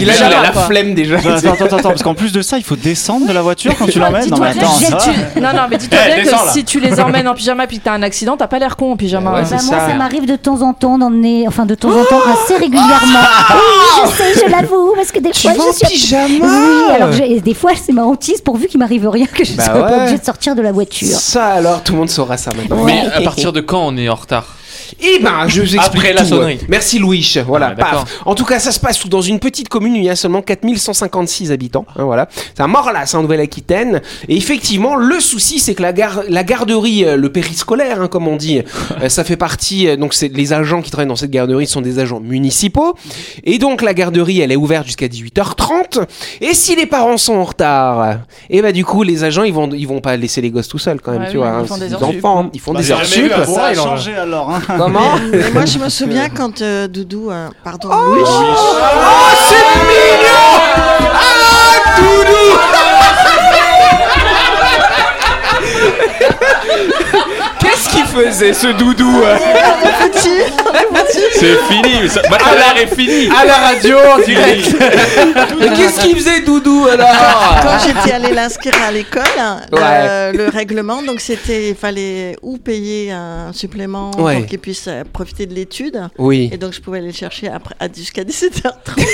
Il 0.00 0.10
a, 0.10 0.42
la 0.42 0.50
quoi. 0.50 0.62
flemme 0.62 0.94
déjà. 0.94 1.16
Attends, 1.18 1.52
attends, 1.52 1.64
attends, 1.76 1.88
parce 1.88 2.02
qu'en 2.02 2.14
plus 2.14 2.32
de 2.32 2.42
ça, 2.42 2.58
il 2.58 2.64
faut 2.64 2.76
descendre 2.76 3.26
de 3.26 3.32
la 3.32 3.42
voiture 3.42 3.72
quand 3.78 3.86
tu 3.86 4.00
Ah, 4.02 4.06
l'emmènes. 4.10 4.28
Non, 4.30 4.38
mais 4.38 4.48
attends, 4.48 5.40
Non, 5.40 5.48
non, 5.54 5.62
mais 5.70 5.76
dis-toi 5.78 5.98
Eh, 6.16 6.22
bien 6.22 6.32
que 6.32 6.38
si 6.52 6.64
tu 6.64 6.78
les 6.80 7.00
emmènes 7.00 7.26
en 7.28 7.34
pyjama 7.34 7.66
puis 7.66 7.78
que 7.78 7.84
t'as 7.84 7.92
un 7.94 8.02
accident, 8.02 8.36
t'as 8.36 8.48
pas 8.48 8.58
l'air 8.58 8.76
con 8.76 8.92
en 8.92 8.96
pyjama. 8.96 9.30
Bah, 9.30 9.36
moi, 9.38 9.44
ça. 9.44 9.58
ça 9.58 9.94
m'arrive 9.94 10.26
de 10.26 10.36
temps 10.36 10.62
en 10.62 10.72
temps 10.74 10.98
d'emmener, 10.98 11.46
enfin 11.48 11.66
de 11.66 11.74
temps 11.74 11.90
en 11.90 12.04
temps, 12.04 12.20
assez 12.54 12.60
régulièrement. 12.62 13.18
Oui, 13.54 14.04
je 14.04 14.10
sais, 14.16 14.40
je 14.46 14.50
l'avoue, 14.50 14.92
parce 14.96 15.12
que 15.12 15.18
des 15.20 15.30
Tu 15.30 15.42
fois, 15.42 15.52
vas 15.54 15.62
en 15.64 15.72
je 15.72 15.86
suis. 15.86 15.98
pyjama 15.98 16.28
Oui, 16.46 16.94
alors 16.94 17.12
j'ai- 17.12 17.40
des 17.40 17.54
fois, 17.54 17.72
c'est 17.80 17.92
ma 17.92 18.04
hantise 18.04 18.40
pourvu 18.40 18.66
qu'il 18.66 18.78
m'arrive 18.78 19.08
rien 19.08 19.26
que 19.26 19.44
je 19.44 19.52
Bah 19.54 19.64
sois 19.64 19.74
pas 19.86 19.96
obligée 19.98 20.18
de 20.18 20.24
sortir 20.24 20.54
de 20.54 20.62
la 20.62 20.72
voiture. 20.72 21.08
Ça 21.08 21.46
alors, 21.46 21.82
tout 21.82 21.92
le 21.92 21.98
monde 21.98 22.10
saura 22.10 22.36
ça 22.36 22.50
maintenant. 22.56 22.84
Mais 22.84 23.00
à 23.14 23.20
partir 23.22 23.52
de 23.52 23.60
quand 23.60 23.86
on 23.86 23.96
est 23.96 24.08
en 24.08 24.14
retard? 24.14 24.46
Eh 25.00 25.18
ben, 25.20 25.46
je 25.48 25.60
vous 25.62 25.74
explique 25.76 25.96
Après 26.02 26.12
la 26.12 26.22
tout. 26.22 26.28
sonnerie. 26.28 26.58
Merci 26.68 26.98
Louis. 26.98 27.34
Voilà, 27.46 27.68
Ah, 27.72 27.74
d'accord. 27.74 28.04
paf. 28.04 28.20
En 28.26 28.34
tout 28.34 28.44
cas, 28.44 28.58
ça 28.58 28.72
se 28.72 28.80
passe 28.80 29.06
dans 29.08 29.20
une 29.20 29.38
petite 29.38 29.68
commune 29.68 29.92
où 29.94 29.96
il 29.96 30.04
y 30.04 30.10
a 30.10 30.16
seulement 30.16 30.42
4156 30.42 31.52
habitants. 31.52 31.86
hein, 31.96 32.04
voilà. 32.04 32.28
C'est 32.54 32.62
un 32.62 32.66
Morlas, 32.66 33.10
en 33.14 33.22
Nouvelle-Aquitaine. 33.22 34.00
Et 34.28 34.36
effectivement, 34.36 34.96
le 34.96 35.20
souci, 35.20 35.58
c'est 35.58 35.74
que 35.74 35.82
la, 35.82 35.92
gare, 35.92 36.22
la 36.28 36.44
garderie, 36.44 37.04
euh, 37.04 37.16
le 37.16 37.30
périscolaire, 37.32 38.00
hein, 38.02 38.08
comme 38.08 38.26
on 38.28 38.36
dit, 38.36 38.62
euh, 39.02 39.08
ça 39.08 39.24
fait 39.24 39.36
partie. 39.36 39.88
euh, 39.88 39.96
donc, 39.96 40.14
c'est 40.14 40.28
les 40.28 40.52
agents 40.52 40.82
qui 40.82 40.90
travaillent 40.90 41.08
dans 41.08 41.16
cette 41.16 41.30
garderie 41.30 41.66
sont 41.66 41.80
des 41.80 41.98
agents 41.98 42.20
municipaux. 42.20 42.94
Et 43.44 43.58
donc, 43.58 43.82
la 43.82 43.94
garderie, 43.94 44.40
elle 44.40 44.52
est 44.52 44.56
ouverte 44.56 44.86
jusqu'à 44.86 45.06
18h30. 45.08 46.04
Et 46.40 46.54
si 46.54 46.76
les 46.76 46.86
parents 46.86 47.16
sont 47.16 47.34
en 47.34 47.44
retard, 47.44 48.18
et 48.48 48.62
ben 48.62 48.72
du 48.72 48.84
coup, 48.84 49.02
les 49.02 49.24
agents, 49.24 49.42
ils 49.44 49.52
vont, 49.52 49.68
ils 49.72 49.86
vont 49.86 50.00
pas 50.00 50.16
laisser 50.16 50.40
les 50.40 50.50
gosses 50.50 50.68
tout 50.68 50.78
seuls 50.78 51.00
quand 51.00 51.12
même, 51.12 51.22
Ouais, 51.22 51.30
tu 51.30 51.36
oui, 51.38 51.42
vois. 51.44 51.48
ils 51.58 51.62
hein, 51.62 51.64
font 51.66 51.74
c'est 51.74 51.80
des 51.80 51.86
des 51.88 51.94
heures 51.94 52.08
sup. 52.10 52.24
enfants, 52.24 52.50
ils 52.52 52.60
font 52.60 52.72
Bah, 52.72 52.80
des 52.80 52.92
heures 52.92 53.04
sup. 53.04 53.32
Ça 53.46 53.64
a 53.66 53.74
changé 53.74 54.14
alors. 54.14 54.50
Hein. 54.50 54.60
Comment 54.80 55.18
Mais 55.30 55.50
moi, 55.52 55.66
je 55.66 55.78
me 55.78 55.90
souviens 55.90 56.30
quand 56.30 56.62
euh, 56.62 56.88
Doudou, 56.88 57.30
euh, 57.30 57.50
pardon, 57.62 57.90
Oh, 57.92 58.14
Louis, 58.14 58.24
c'est 59.46 59.66
mignon. 59.90 60.48
Ah, 61.12 61.76
Doudou. 61.98 62.48
Qu'est-ce 67.58 67.90
qu'il 67.90 68.06
faisait 68.14 68.52
ce 68.52 68.68
doudou 68.68 69.22
euh, 69.24 69.36
C'est 71.34 71.56
fini. 71.68 72.08
ça- 72.08 72.22
l'art 72.30 72.76
est 72.80 72.94
fini. 72.94 73.28
à 73.30 73.44
la 73.44 73.54
radio 73.54 73.96
en 74.14 74.18
direct 74.18 74.74
Mais 75.58 75.68
qu'est-ce 75.76 76.00
qu'il 76.00 76.16
faisait 76.16 76.40
doudou 76.40 76.86
alors 76.90 77.08
quand 77.62 77.78
j'étais 77.86 78.12
allée 78.14 78.32
l'inscrire 78.34 78.74
à 78.86 78.90
l'école, 78.92 79.22
Ouais. 79.72 79.80
euh, 79.82 80.32
le 80.32 80.48
règlement, 80.48 81.02
donc 81.02 81.20
c'était, 81.20 81.70
il 81.70 81.74
fallait 81.74 82.36
ou 82.42 82.58
payer 82.58 83.12
un 83.12 83.52
supplément 83.52 84.10
Ouais. 84.18 84.38
pour 84.38 84.46
qu'il 84.46 84.58
puisse 84.58 84.86
euh, 84.88 85.02
profiter 85.10 85.46
de 85.46 85.54
l'étude. 85.54 86.00
Oui. 86.18 86.50
Et 86.52 86.56
donc 86.56 86.72
je 86.72 86.80
pouvais 86.80 86.98
aller 86.98 87.08
le 87.08 87.12
chercher 87.12 87.48
après, 87.48 87.74
à- 87.80 87.86
jusqu'à 87.94 88.22
17h30. 88.24 89.04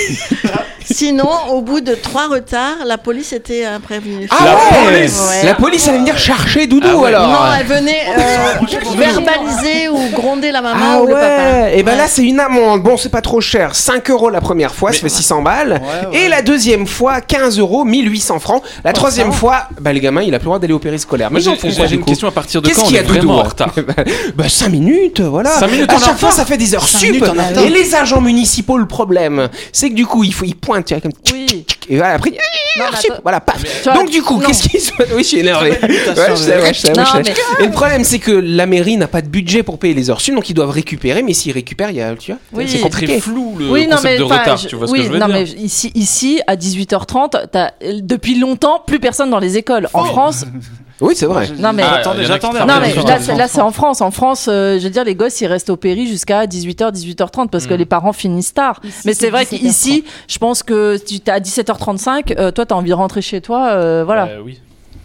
Sinon, 0.89 1.29
au 1.51 1.61
bout 1.61 1.81
de 1.81 1.95
trois 1.95 2.27
retards, 2.27 2.77
la 2.85 2.97
police 2.97 3.33
était 3.33 3.65
euh, 3.65 3.79
prévenue. 3.79 4.27
Ah 4.31 4.35
La 4.45 4.55
ouais 4.55 4.85
police. 4.97 5.19
Ouais. 5.29 5.45
La 5.45 5.53
police 5.55 5.87
allait 5.87 5.97
venir 5.99 6.17
chercher 6.17 6.65
Doudou 6.67 6.87
Ah 6.89 6.95
ouais. 6.97 7.07
alors 7.09 7.27
Non, 7.27 7.37
elle 7.59 7.65
venait 7.65 8.01
euh, 8.17 8.53
verbaliser 8.95 9.89
ou 9.89 9.97
gronder 10.13 10.51
la 10.51 10.61
maman 10.61 10.79
Ah 10.83 11.01
ou 11.01 11.05
le 11.07 11.13
papa. 11.13 11.25
ouais 11.27 11.79
Et 11.79 11.83
ben 11.83 11.91
Ouais. 11.93 11.97
là 11.97 12.07
c'est 12.07 12.23
une 12.23 12.39
amende. 12.39 12.83
Bon 12.83 12.97
c'est 12.97 13.09
pas 13.09 13.21
trop 13.21 13.41
cher. 13.41 13.75
5 13.75 14.09
euros 14.11 14.29
la 14.29 14.41
première 14.41 14.73
fois, 14.73 14.91
ça 14.91 14.99
fait 14.99 15.09
600 15.09 15.41
balles. 15.41 15.81
Ouais, 15.81 16.09
ouais. 16.11 16.25
Et 16.25 16.27
la 16.29 16.41
deuxième 16.41 16.85
fois 16.87 17.21
15 17.21 17.59
euros, 17.59 17.83
1800 17.85 18.39
francs. 18.39 18.61
La 18.83 18.93
troisième 18.93 19.31
fois, 19.31 19.63
bah 19.79 19.93
le 19.93 19.99
gamin 19.99 20.21
il 20.21 20.33
a 20.35 20.39
plus 20.39 20.45
le 20.45 20.49
droit 20.49 20.59
d'aller 20.59 20.73
au 20.73 20.79
périscolaire. 20.79 21.31
Moi, 21.31 21.39
Mais 21.39 21.57
j'ai 21.87 21.95
une 21.95 22.03
question 22.05 22.27
à 22.27 22.31
partir 22.31 22.61
de 22.61 22.67
Qu'est-ce 22.67 22.79
quand 22.79 22.85
on 22.85 22.87
qu'il 22.87 22.95
y 22.97 22.99
est 22.99 23.03
vraiment 23.03 23.39
en 23.39 23.43
retard 23.43 23.73
Bah 24.35 24.47
5 24.49 24.69
minutes, 24.69 25.21
voilà. 25.21 25.49
Cinq 25.51 25.71
minutes 25.71 25.91
à 25.91 25.95
en 25.95 25.99
chaque 25.99 26.17
fois 26.19 26.31
ça 26.31 26.45
fait 26.45 26.57
des 26.57 26.73
heures 26.75 26.87
sup. 26.87 27.23
Et 27.63 27.69
les 27.69 27.95
agents 27.95 28.21
municipaux, 28.21 28.77
le 28.77 28.85
problème, 28.87 29.49
c'est 29.71 29.89
que 29.89 29.95
du 29.95 30.05
coup 30.05 30.23
il 30.23 30.33
faut 30.33 30.45
ils 30.45 30.55
pointent, 30.55 30.85
tu 30.85 30.93
vois, 30.93 31.01
comme 31.01 31.11
Oui. 31.33 31.65
et 31.89 31.97
voilà, 31.97 32.13
après 32.15 32.31
Non, 32.77 32.85
voilà, 33.23 33.39
paf. 33.39 33.57
Donc 33.95 34.09
du 34.09 34.21
coup, 34.21 34.39
qu'est-ce 34.39 34.67
qui 34.67 34.79
se 34.79 34.91
passe? 34.93 35.07
Oui, 35.15 35.23
je 35.23 35.27
suis 35.27 35.39
énervé. 35.39 35.71
Ouais, 35.71 35.77
je 35.81 36.35
sais, 36.35 36.57
ouais, 36.61 36.73
je 36.73 36.79
sais, 36.79 36.87
ouais, 36.89 36.93
Non, 36.95 37.03
je 37.05 37.23
sais. 37.23 37.33
mais- 37.59 37.63
Et 37.63 37.67
le 37.67 37.71
problème, 37.71 38.03
c'est 38.03 38.19
que 38.19 38.31
la 38.31 38.65
mairie 38.77 38.97
n'a 38.97 39.07
pas 39.07 39.21
de 39.21 39.27
budget 39.27 39.63
pour 39.63 39.79
payer 39.79 39.93
les 39.93 40.09
heures 40.09 40.21
sup, 40.21 40.35
donc 40.35 40.49
ils 40.49 40.53
doivent 40.53 40.69
récupérer. 40.69 41.23
Mais 41.23 41.33
s'ils 41.33 41.51
récupèrent, 41.53 41.89
il 41.91 41.97
y 41.97 42.01
a, 42.01 42.15
tu 42.15 42.31
vois, 42.31 42.39
Oui. 42.53 42.65
c'est 42.67 42.79
compliqué. 42.79 43.13
Très 43.13 43.19
flou 43.21 43.55
le 43.57 43.69
Oui, 43.71 43.87
non, 43.87 43.97
mais 44.03 44.17
de 44.17 44.23
retard, 44.23 44.57
je- 44.57 44.67
tu 44.67 44.75
vois 44.75 44.87
ce 44.87 44.93
que 44.93 45.01
je 45.03 45.09
veux 45.09 45.19
non, 45.19 45.25
dire 45.27 45.35
mais 45.35 45.43
ici, 45.43 45.91
ici, 45.95 46.41
à 46.47 46.55
18h30, 46.55 47.47
t'as 47.51 47.71
depuis 48.01 48.39
longtemps 48.39 48.81
plus 48.85 48.99
personne 48.99 49.29
dans 49.29 49.39
les 49.39 49.57
écoles. 49.57 49.87
En 49.93 50.03
France, 50.05 50.45
Oui, 51.01 51.13
c'est 51.15 51.27
vrai. 51.27 51.47
non 51.59 51.73
mais. 51.73 51.83
Ah, 51.85 51.95
Attendez, 51.97 52.23
j'attendais. 52.25 52.59
Non 52.59 52.79
mais 52.81 52.93
là, 53.35 53.47
c'est- 53.47 53.61
en 53.61 53.71
France. 53.71 54.01
En 54.01 54.09
France, 54.11 54.47
euh, 54.49 54.79
je 54.79 54.83
veux 54.85 54.89
dire, 54.89 55.03
les 55.03 55.13
gosses 55.15 55.39
ils 55.41 55.45
restent 55.47 55.69
au 55.69 55.77
péri 55.77 56.07
jusqu'à 56.07 56.47
18h, 56.47 56.91
18h30 56.91 57.49
parce 57.51 57.67
que 57.67 57.73
Mm. 57.75 57.77
les 57.77 57.85
parents 57.85 58.13
finissent 58.13 58.53
tard. 58.55 58.79
Ici, 58.83 58.97
mais 59.05 59.13
c'est 59.13 59.29
vrai 59.29 59.43
17h30. 59.45 59.59
qu'ici, 59.59 60.03
je 60.27 60.37
pense 60.39 60.63
que 60.63 60.97
si 61.05 61.21
tu 61.21 61.29
es 61.29 61.33
à 61.33 61.39
17h35, 61.39 62.33
euh, 62.39 62.49
toi 62.51 62.65
t'as 62.65 62.75
envie 62.75 62.89
de 62.89 62.95
rentrer 62.95 63.21
chez 63.21 63.41
toi, 63.41 63.67
euh, 63.73 64.03
voilà. 64.05 64.25
Euh, 64.27 64.41
oui. 64.43 64.59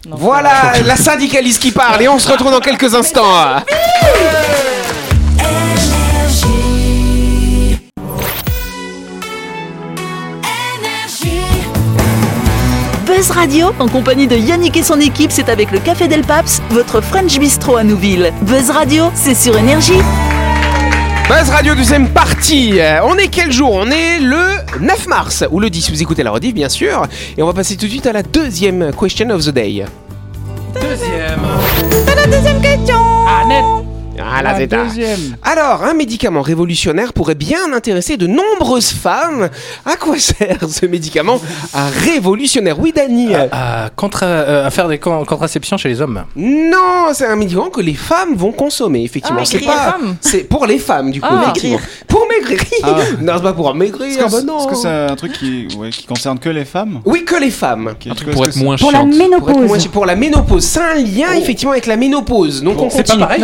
Voilà 0.09 0.73
la 0.85 0.95
syndicaliste 0.95 1.61
qui 1.61 1.71
parle 1.71 2.01
et 2.01 2.09
on 2.09 2.19
se 2.19 2.29
retrouve 2.29 2.51
dans 2.51 2.59
quelques 2.59 2.93
instants. 2.93 3.23
Buzz 13.05 13.31
Radio, 13.31 13.67
en 13.79 13.87
compagnie 13.87 14.27
de 14.27 14.35
Yannick 14.35 14.75
et 14.75 14.83
son 14.83 14.99
équipe, 14.99 15.31
c'est 15.31 15.47
avec 15.47 15.71
le 15.71 15.79
Café 15.79 16.07
Del 16.07 16.23
Paps, 16.23 16.61
votre 16.71 16.99
French 16.99 17.37
Bistro 17.39 17.77
à 17.77 17.83
Nouville. 17.83 18.33
Buzz 18.41 18.71
Radio, 18.71 19.05
c'est 19.15 19.35
sur 19.35 19.57
Énergie. 19.57 20.01
Buzz 21.27 21.49
Radio 21.49 21.73
deuxième 21.73 22.09
partie. 22.09 22.79
Euh, 22.79 22.99
On 23.03 23.17
est 23.17 23.27
quel 23.27 23.51
jour? 23.51 23.71
On 23.71 23.89
est 23.89 24.19
le 24.19 24.43
9 24.79 25.07
mars 25.07 25.43
ou 25.51 25.59
le 25.59 25.69
10. 25.69 25.89
Vous 25.91 26.01
écoutez 26.01 26.23
la 26.23 26.31
rediff 26.31 26.53
bien 26.53 26.69
sûr. 26.69 27.07
Et 27.37 27.43
on 27.43 27.47
va 27.47 27.53
passer 27.53 27.75
tout 27.77 27.85
de 27.85 27.91
suite 27.91 28.05
à 28.05 28.13
la 28.13 28.23
deuxième 28.23 28.91
question 28.93 29.29
of 29.29 29.43
the 29.45 29.49
day. 29.49 29.83
Ah, 33.27 33.45
net. 33.47 33.63
Ah 34.19 34.41
tard. 34.67 34.85
Alors, 35.43 35.83
un 35.83 35.93
médicament 35.93 36.41
révolutionnaire 36.41 37.13
pourrait 37.13 37.35
bien 37.35 37.73
intéresser 37.73 38.17
de 38.17 38.27
nombreuses 38.27 38.91
femmes. 38.91 39.49
À 39.85 39.95
quoi 39.95 40.17
sert 40.19 40.57
ce 40.69 40.85
médicament 40.85 41.39
révolutionnaire? 42.03 42.79
Oui, 42.79 42.91
Dani 42.95 43.33
à, 43.35 43.89
contra- 43.95 44.25
euh, 44.25 44.67
à 44.67 44.69
faire 44.69 44.87
des 44.87 44.97
con- 44.99 45.25
contraceptions 45.25 45.77
chez 45.77 45.89
les 45.89 46.01
hommes. 46.01 46.23
Non, 46.35 47.07
c'est 47.13 47.25
un 47.25 47.35
médicament 47.35 47.69
que 47.69 47.81
les 47.81 47.93
femmes 47.93 48.35
vont 48.35 48.51
consommer, 48.51 49.03
effectivement. 49.03 49.39
Ah, 49.41 49.45
c'est 49.45 49.59
pas. 49.59 49.73
Les 49.73 49.91
femmes 50.03 50.15
C'est 50.21 50.43
pour 50.43 50.65
les 50.65 50.79
femmes, 50.79 51.11
du 51.11 51.21
coup, 51.21 51.27
Ah. 51.29 51.41
effectivement. 51.43 51.79
Pour 52.07 52.27
maigrir. 52.27 52.59
Ah. 52.83 52.95
non, 53.21 53.33
c'est 53.37 53.43
pas 53.43 53.53
pour 53.53 53.73
maigrir. 53.75 54.07
Est-ce 54.07 54.17
que, 54.25 54.31
bah 54.31 54.41
non. 54.45 54.59
est-ce 54.59 54.67
que 54.67 54.75
c'est 54.75 54.87
un 55.11 55.15
truc 55.15 55.33
qui, 55.33 55.67
ouais, 55.77 55.89
qui 55.89 56.05
concerne 56.05 56.37
que 56.39 56.49
les 56.49 56.65
femmes 56.65 57.01
Oui, 57.05 57.25
que 57.25 57.35
les 57.35 57.51
femmes. 57.51 57.93
Un 58.09 58.13
truc 58.15 58.31
pour 58.31 58.45
être 58.45 58.57
moins 58.57 58.77
Pour 58.77 58.91
la. 58.91 58.99
Pour, 58.99 59.07
ménopause. 59.07 59.55
moins- 59.67 59.77
pour 59.91 60.05
la 60.05 60.15
ménopause, 60.15 60.63
c'est 60.63 60.79
un 60.79 60.95
lien 60.95 61.33
effectivement 61.35 61.71
avec 61.71 61.85
la 61.87 61.97
ménopause. 61.97 62.61
Donc 62.63 62.79
on 62.81 62.89
c'est 62.89 62.97
pas 63.07 63.13
continue. 63.15 63.19
pareil 63.21 63.43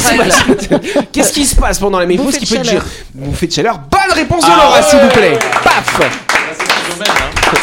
Qu'est-ce 0.00 0.12
qui, 0.12 0.16
se 0.16 0.16
passe 0.16 1.04
Qu'est-ce 1.12 1.32
qui 1.32 1.44
se 1.46 1.56
passe 1.56 1.78
pendant 1.78 1.98
la 1.98 2.06
ménopause 2.06 2.38
qui 2.38 2.46
peut 2.46 2.62
dire 2.62 2.84
Bouffée 3.14 3.46
de 3.46 3.52
chaleur. 3.52 3.78
Bonne 3.90 4.14
réponse 4.14 4.44
de 4.44 4.50
Laura, 4.50 4.82
s'il 4.82 5.00
vous 5.00 5.08
plaît. 5.08 5.38
Paf. 5.62 6.00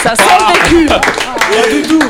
Ça 0.04 0.16
sent 0.16 0.24
le 0.72 0.86
vécu. 0.86 0.90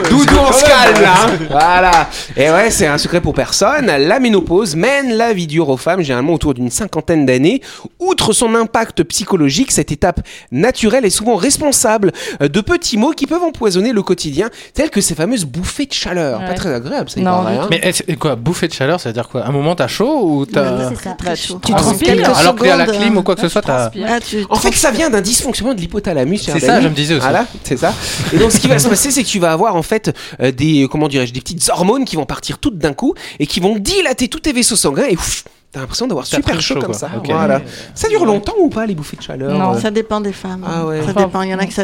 Doudou, 0.09 0.35
on 0.39 0.51
se 0.51 0.63
calme 0.65 1.01
là. 1.01 1.13
hein. 1.27 1.31
Voilà. 1.49 2.09
Et 2.35 2.49
ouais, 2.49 2.69
c'est 2.71 2.87
un 2.87 2.97
secret 2.97 3.21
pour 3.21 3.33
personne. 3.33 3.85
La 3.85 4.19
ménopause 4.19 4.75
mène 4.75 5.13
la 5.13 5.33
vie 5.33 5.47
dure 5.47 5.69
aux 5.69 5.77
femmes, 5.77 6.01
généralement 6.01 6.33
autour 6.33 6.53
d'une 6.53 6.69
cinquantaine 6.71 7.25
d'années. 7.25 7.61
Outre 7.99 8.33
son 8.33 8.55
impact 8.55 9.03
psychologique, 9.03 9.71
cette 9.71 9.91
étape 9.91 10.21
naturelle 10.51 11.05
est 11.05 11.09
souvent 11.09 11.35
responsable 11.35 12.11
euh, 12.41 12.47
de 12.47 12.61
petits 12.61 12.97
mots 12.97 13.11
qui 13.11 13.27
peuvent 13.27 13.43
empoisonner 13.43 13.91
le 13.93 14.01
quotidien, 14.01 14.49
tels 14.73 14.89
que 14.89 15.01
ces 15.01 15.15
fameuses 15.15 15.45
bouffées 15.45 15.85
de 15.85 15.93
chaleur. 15.93 16.39
Pas 16.39 16.53
très 16.53 16.73
agréable, 16.73 17.09
ça, 17.09 17.19
Non, 17.19 17.45
hein. 17.47 17.67
Mais 17.69 18.15
quoi, 18.17 18.35
bouffer 18.35 18.67
de 18.67 18.73
chaleur, 18.73 18.99
ça 18.99 19.09
veut 19.09 19.13
dire 19.13 19.27
quoi? 19.27 19.45
Un 19.45 19.51
moment 19.51 19.75
t'as 19.75 19.87
chaud 19.87 20.21
ou 20.23 20.45
t'as. 20.45 20.89
C'est 20.89 21.03
ça. 21.03 21.11
Très 21.17 21.35
chaud. 21.35 21.59
Tu 21.65 21.73
transpires. 21.73 22.37
Alors 22.37 22.55
que 22.55 22.65
à 22.65 22.75
la 22.77 22.85
clim 22.85 23.15
euh, 23.15 23.19
ou 23.19 23.23
quoi 23.23 23.35
que 23.35 23.41
ce 23.41 23.49
soit, 23.49 23.61
t'as. 23.61 23.89
transpires. 23.89 24.07
Ah, 24.09 24.45
En 24.49 24.55
fait, 24.55 24.73
ça 24.73 24.91
vient 24.91 25.09
d'un 25.09 25.21
dysfonctionnement 25.21 25.73
de 25.75 25.79
l'hypothalamus. 25.81 26.37
C'est 26.39 26.59
ça, 26.59 26.81
je 26.81 26.87
me 26.87 26.93
disais 26.93 27.15
aussi. 27.15 27.23
Voilà, 27.23 27.45
c'est 27.63 27.77
ça. 27.77 27.93
Et 28.33 28.37
donc, 28.37 28.51
ce 28.51 28.59
qui 28.59 28.67
va 28.67 28.79
se 28.79 28.87
passer, 28.87 29.11
c'est 29.11 29.23
que 29.23 29.26
tu 29.27 29.39
vas 29.39 29.51
avoir 29.51 29.75
en 29.75 29.83
fait 29.83 30.15
euh, 30.39 30.51
des, 30.51 30.87
comment 30.89 31.07
dirais-je, 31.07 31.33
des 31.33 31.41
petites 31.41 31.69
hormones 31.69 32.05
qui 32.05 32.15
vont 32.15 32.25
partir 32.25 32.57
toutes 32.59 32.77
d'un 32.77 32.93
coup 32.93 33.13
et 33.39 33.45
qui 33.47 33.59
vont 33.59 33.77
dilater 33.77 34.27
tous 34.27 34.39
tes 34.39 34.53
vaisseaux 34.53 34.75
sanguins 34.75 35.07
et 35.09 35.15
ouf, 35.15 35.43
t'as 35.71 35.81
l'impression 35.81 36.07
d'avoir 36.07 36.25
super 36.25 36.55
chaud, 36.61 36.75
chaud, 36.75 36.79
comme 36.81 36.91
quoi. 36.91 36.99
ça. 36.99 37.09
Voilà. 37.23 37.61
Ça 37.93 38.07
dure 38.09 38.25
longtemps 38.25 38.55
ou 38.59 38.69
pas 38.69 38.85
les 38.85 38.95
bouffées 38.95 39.17
de 39.17 39.21
chaleur 39.21 39.57
Non. 39.57 39.73
euh 39.75 39.79
Ça 39.79 39.91
dépend 39.91 40.21
des 40.21 40.33
femmes. 40.33 40.65
Ah 40.67 40.85
ouais. 40.85 41.01
Ça 41.05 41.13
dépend. 41.13 41.41
Il 41.41 41.49
y 41.49 41.53
en 41.55 41.59
a 41.59 41.65
que 41.65 41.73
ça, 41.73 41.83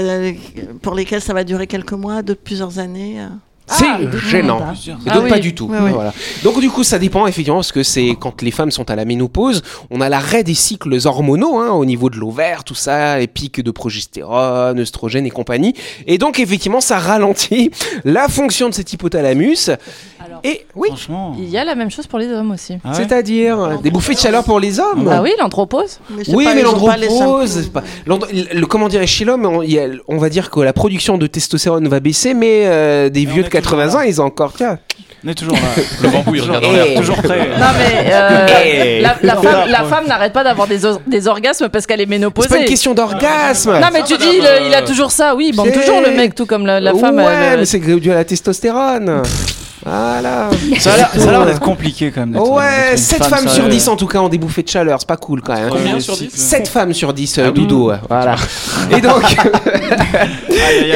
pour 0.82 0.96
lesquelles 0.96 1.22
ça 1.22 1.34
va 1.34 1.44
durer 1.44 1.68
quelques 1.68 1.94
mois, 1.94 2.22
d'autres 2.22 2.42
plusieurs 2.44 2.80
années. 2.80 3.20
C'est 3.66 3.86
Ah, 3.88 3.98
d'autres 4.00 4.18
gênant. 4.18 4.60
pas. 4.60 4.74
Et 4.88 4.92
Ah 5.08 5.14
d'autres 5.14 5.24
oui. 5.24 5.30
pas 5.30 5.40
du 5.40 5.56
tout. 5.56 5.68
Voilà. 5.68 6.14
Donc 6.44 6.60
du 6.60 6.70
coup, 6.70 6.84
ça 6.84 7.00
dépend 7.00 7.26
effectivement 7.28 7.58
parce 7.60 7.72
que 7.72 7.82
c'est 7.84 8.16
quand 8.20 8.42
les 8.42 8.52
femmes 8.52 8.72
sont 8.72 8.90
à 8.92 8.96
la 8.96 9.06
ménopause, 9.06 9.62
on 9.90 10.02
a 10.02 10.10
l'arrêt 10.10 10.44
des 10.44 10.54
cycles 10.54 10.96
hormonaux 11.06 11.58
hein, 11.60 11.70
au 11.72 11.86
niveau 11.86 12.10
de 12.10 12.18
l'ovaire, 12.18 12.64
tout 12.66 12.76
ça, 12.76 13.18
les 13.20 13.28
pics 13.28 13.62
de 13.62 13.72
progestérone, 13.72 14.80
œstrogène 14.80 15.26
et 15.26 15.32
compagnie. 15.32 15.74
Et 16.08 16.18
donc 16.18 16.40
effectivement, 16.40 16.82
ça 16.82 17.00
ralentit 17.00 17.72
la 18.04 18.28
fonction 18.28 18.68
de 18.70 18.74
cet 18.74 18.92
hypothalamus. 18.94 19.70
Et 20.46 20.66
oui, 20.76 20.90
Franchement. 20.90 21.36
il 21.40 21.50
y 21.50 21.58
a 21.58 21.64
la 21.64 21.74
même 21.74 21.90
chose 21.90 22.06
pour 22.06 22.20
les 22.20 22.28
hommes 22.28 22.52
aussi. 22.52 22.76
Ah 22.84 22.90
ouais 22.90 22.96
c'est-à-dire 22.96 23.80
des 23.82 23.92
bouffées 23.92 24.14
de 24.14 24.20
chaleur 24.20 24.44
pour 24.44 24.60
les 24.60 24.80
hommes. 24.80 25.10
Ah 25.12 25.22
oui, 25.22 25.32
c'est 26.26 26.34
Oui, 26.34 26.44
pas- 26.46 26.54
mais 26.54 26.64
le, 28.54 28.66
comment 28.66 28.90
dirais 28.90 29.08
chez 29.08 29.24
l'homme, 29.24 29.46
on, 29.46 30.18
va 30.18 30.30
dire 30.30 30.50
que 30.50 30.60
la 30.60 30.74
production 30.74 31.18
de 31.18 31.28
testostérone 31.28 31.88
va 31.88 32.00
baisser, 32.02 32.34
mais 32.34 32.64
euh, 32.66 33.10
des 33.10 33.26
Mais 33.26 33.32
vieux 33.32 33.44
de 33.44 33.48
80 33.50 33.86
toujours 33.86 33.96
ans, 33.96 34.02
ils 34.02 34.22
ont 34.22 34.26
encore, 34.26 34.52
tiens, 34.54 34.80
On 35.26 35.30
est 35.30 35.34
toujours 35.36 35.54
là. 35.56 35.62
Le 36.04 36.10
bambou, 36.10 36.36
il 36.36 36.42
regarde 36.42 36.66
en 36.66 36.72
l'air. 36.74 37.00
toujours 37.00 37.22
prêt. 37.22 37.48
Non 37.58 37.66
mais 37.78 38.12
euh, 38.12 38.48
Hey. 38.64 39.02
la, 39.02 39.36
femme, 39.38 39.70
la 39.70 39.84
n'arrête 40.10 40.34
pas 40.34 40.44
d'avoir 40.44 40.68
des, 40.68 40.84
or- 40.86 41.00
des 41.08 41.28
orgasmes 41.30 41.70
parce 41.70 41.86
qu'elle 41.86 42.02
est 42.02 42.06
ménopausée. 42.06 42.50
c'est 42.50 42.56
pas 42.56 42.62
une 42.62 42.68
question 42.68 42.94
d'orgasme. 42.94 43.80
Non 43.80 43.88
mais 43.94 44.04
tu 44.04 44.18
dis 44.18 44.26
il, 44.28 44.68
il 44.68 44.74
a 44.76 44.82
toujours 44.82 45.12
ça, 45.12 45.36
oui, 45.36 45.48
il 45.52 45.56
bande 45.56 45.72
toujours 45.72 46.02
le 46.02 46.12
mec 46.12 46.36
tout 46.36 46.46
comme 46.46 46.66
la, 46.66 46.82
la 46.82 46.94
femme. 46.94 47.16
Ouais, 47.16 47.24
elle- 47.54 47.60
mais 47.60 47.66
c'est 47.66 47.80
dû 47.80 48.12
à 48.12 48.16
la 48.16 48.26
testostérone. 48.26 49.22
Voilà. 49.86 50.50
Ça 50.80 50.94
a 50.94 50.98
l'air- 50.98 51.46
d'être 51.46 51.60
compliqué 51.60 52.12
quand 52.12 52.26
même. 52.26 52.38
Ouais, 52.42 52.92
une 52.92 52.98
7 52.98 53.18
femme, 53.24 53.30
femmes 53.30 53.48
sur 53.50 53.66
euh, 53.66 53.70
10 53.70 53.88
en 53.90 53.96
tout 53.96 54.08
cas 54.08 54.20
ont 54.20 54.30
des 54.30 54.38
bouffées 54.38 54.64
de 54.64 54.70
chaleur, 54.70 55.00
c'est 55.00 55.08
pas 55.08 55.18
cool 55.18 55.42
quand 55.42 55.54
même. 55.54 55.70
Combien 55.70 56.00
sur 56.00 56.16
cycles. 56.16 56.36
7 56.38 56.68
femmes 56.68 56.94
sur 56.94 57.14
10, 57.14 57.38
euh, 57.38 57.46
Ah. 57.48 57.52
Doudou, 57.52 57.88
ouais, 57.90 57.98
voilà. 58.08 58.36
Et 58.96 59.02
donc, 59.02 59.24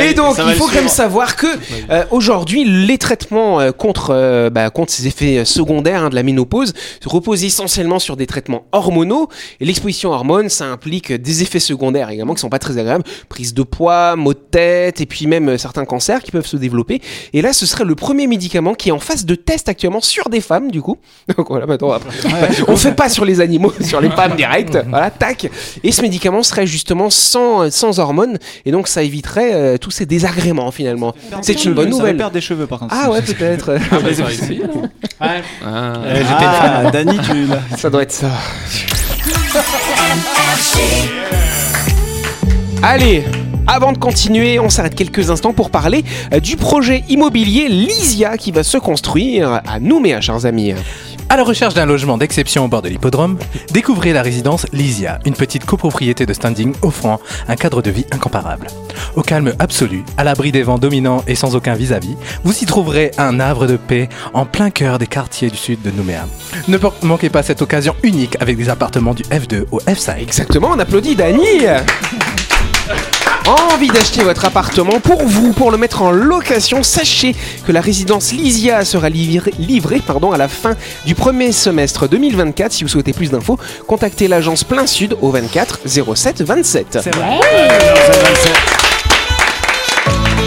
et 0.10 0.14
donc 0.14 0.36
il 0.48 0.54
faut 0.56 0.68
quand 0.68 0.76
même 0.76 0.88
savoir 0.88 1.36
que 1.36 1.48
euh, 1.90 2.04
aujourd'hui, 2.12 2.64
les 2.66 2.98
traitements 2.98 3.60
euh, 3.60 3.72
contre, 3.72 4.12
euh, 4.12 4.50
bah, 4.50 4.70
contre 4.70 4.92
ces 4.92 5.08
effets 5.08 5.40
euh, 5.40 5.46
secondaires 5.46 6.04
hein, 6.04 6.10
de 6.10 6.16
la 6.16 6.24
ménopause 6.24 6.74
reposent 7.06 7.44
essentiellement 7.44 8.00
sur 8.00 8.16
des 8.18 8.28
traitements 8.28 8.64
hormonaux. 8.72 9.30
Et 9.60 9.66
l'exposition 9.66 10.10
aux 10.12 10.14
hormones, 10.14 10.50
ça 10.50 10.66
implique 10.66 11.12
des 11.12 11.42
effets 11.42 11.60
secondaires 11.60 12.10
également 12.10 12.34
qui 12.34 12.42
sont 12.42 12.50
pas 12.50 12.60
très 12.60 12.78
agréables, 12.78 13.04
prise 13.30 13.54
de 13.54 13.64
poids, 13.64 14.16
maux 14.16 14.34
de 14.34 14.40
tête, 14.40 15.02
et 15.02 15.06
puis 15.06 15.28
même 15.28 15.50
euh, 15.50 15.58
certains 15.58 15.86
cancers 15.86 16.22
qui 16.22 16.32
peuvent 16.32 16.46
se 16.48 16.58
développer. 16.58 17.02
Et 17.34 17.42
là, 17.42 17.54
ce 17.54 17.66
serait 17.66 17.84
le 17.86 17.96
premier 17.96 18.28
médicament 18.28 18.74
qui 18.78 18.90
est 18.90 18.92
en 18.92 19.00
phase 19.00 19.26
de 19.26 19.36
test 19.36 19.70
actuellement 19.70 20.02
sur 20.02 20.30
des 20.30 20.42
femmes, 20.42 20.72
du 20.72 20.82
coup. 20.82 20.98
Donc 21.38 21.50
voilà, 21.50 21.66
maintenant, 21.66 21.92
après, 21.92 22.10
on 22.68 22.76
fait 22.78 22.94
pas 22.94 23.10
sur 23.10 23.26
les 23.26 23.42
animaux, 23.42 23.74
sur 23.82 24.00
les 24.02 24.10
femmes 24.10 24.36
direct. 24.36 24.78
Voilà, 24.90 25.10
tac. 25.10 25.50
Et 25.84 25.92
ce 25.92 26.02
médicament 26.02 26.44
serait 26.44 26.68
justement 26.68 27.10
sans, 27.10 27.70
sans 27.72 28.00
hormones, 28.00 28.38
et 28.66 28.72
donc 28.72 28.88
ça 28.88 29.04
éviterait 29.04 29.54
euh, 29.54 29.78
tous 29.78 29.92
ces 29.92 30.06
désagréments 30.06 30.72
finalement. 30.72 31.14
C'est 31.42 31.66
une 31.66 31.74
bonne 31.74 31.92
Ça 31.92 31.98
nouvelle. 31.98 32.18
perdre 32.18 32.34
des 32.34 32.42
cheveux 32.42 32.68
par 32.68 32.80
contre. 32.80 32.94
Ah 32.98 33.12
ouais, 33.12 33.22
peut-être. 33.22 33.78
Ah, 33.92 34.00
bah, 34.04 34.12
ici, 34.32 34.60
là. 34.60 34.68
Ah. 35.20 35.94
J'étais. 36.06 36.26
Ah, 36.30 36.92
Dani, 36.92 37.18
tu. 37.20 37.48
Ça 37.78 37.90
doit 37.90 38.04
être 38.04 38.12
ça. 38.12 38.30
Allez, 42.84 43.24
avant 43.68 43.92
de 43.92 43.98
continuer, 43.98 44.60
on 44.60 44.70
s'arrête 44.70 44.96
quelques 44.96 45.30
instants 45.30 45.54
pour 45.54 45.70
parler 45.70 46.04
euh, 46.34 46.40
du 46.40 46.56
projet 46.56 47.04
immobilier 47.10 47.68
Lysia 47.68 48.38
qui 48.38 48.52
va 48.52 48.64
se 48.64 48.78
construire 48.78 49.62
à 49.68 49.80
Nouméa, 49.80 50.22
chers 50.22 50.46
amis. 50.46 50.74
À 51.30 51.36
la 51.36 51.44
recherche 51.44 51.74
d'un 51.74 51.86
logement 51.86 52.18
d'exception 52.18 52.64
au 52.64 52.68
bord 52.70 52.82
de 52.82 52.88
l'hippodrome, 52.88 53.38
découvrez 53.74 54.14
la 54.14 54.22
résidence 54.22 54.66
Lysia, 54.72 55.20
une 55.26 55.34
petite 55.34 55.66
copropriété 55.66 56.26
de 56.26 56.34
standing 56.34 56.74
offrant 56.82 57.20
un 57.50 57.58
cadre 57.58 57.82
de 57.82 57.92
vie 57.92 58.06
incomparable. 58.12 58.68
Au 59.18 59.22
calme 59.24 59.54
absolu, 59.60 60.04
à 60.18 60.24
l'abri 60.24 60.54
des 60.54 60.64
vents 60.64 60.78
dominants 60.78 61.24
et 61.28 61.36
sans 61.36 61.56
aucun 61.56 61.74
vis-à-vis, 61.74 62.16
vous 62.46 62.58
y 62.58 62.66
trouverez 62.66 63.12
un 63.18 63.42
havre 63.42 63.68
de 63.68 63.76
paix 63.76 64.08
en 64.34 64.46
plein 64.46 64.70
cœur 64.70 65.00
des 65.00 65.08
quartiers 65.08 65.50
du 65.50 65.58
sud 65.58 65.82
de 65.82 65.92
Nouméa. 65.92 66.26
Ne 66.70 66.78
manquez 67.04 67.30
pas 67.30 67.44
cette 67.44 67.62
occasion 67.62 67.94
unique 68.04 68.38
avec 68.40 68.56
des 68.56 68.70
appartements 68.70 69.14
du 69.14 69.24
F2 69.24 69.66
au 69.72 69.80
F5. 69.82 70.22
Exactement, 70.22 70.70
on 70.74 70.80
applaudit 70.80 71.16
Dany 71.16 71.66
Envie 73.48 73.88
d'acheter 73.88 74.24
votre 74.24 74.44
appartement 74.44 75.00
pour 75.00 75.24
vous, 75.24 75.54
pour 75.54 75.72
le 75.72 75.78
mettre 75.78 76.02
en 76.02 76.12
location, 76.12 76.84
sachez 76.84 77.34
que 77.66 77.72
la 77.72 77.80
résidence 77.80 78.34
Lysia 78.34 78.84
sera 78.84 79.08
livrée, 79.08 79.54
livrée 79.58 80.02
pardon, 80.06 80.34
à 80.34 80.38
la 80.38 80.50
fin 80.50 80.76
du 81.06 81.16
premier 81.16 81.54
semestre 81.54 82.10
2024. 82.10 82.74
Si 82.74 82.84
vous 82.84 82.90
souhaitez 82.90 83.14
plus 83.14 83.32
d'infos, 83.32 83.58
contactez 83.88 84.28
l'agence 84.28 84.66
Plein 84.66 84.86
Sud 84.86 85.16
au 85.22 85.32
24 85.32 85.80
07 85.88 86.42
27. 86.42 87.00
C'est 87.02 87.16
vrai. 87.16 87.40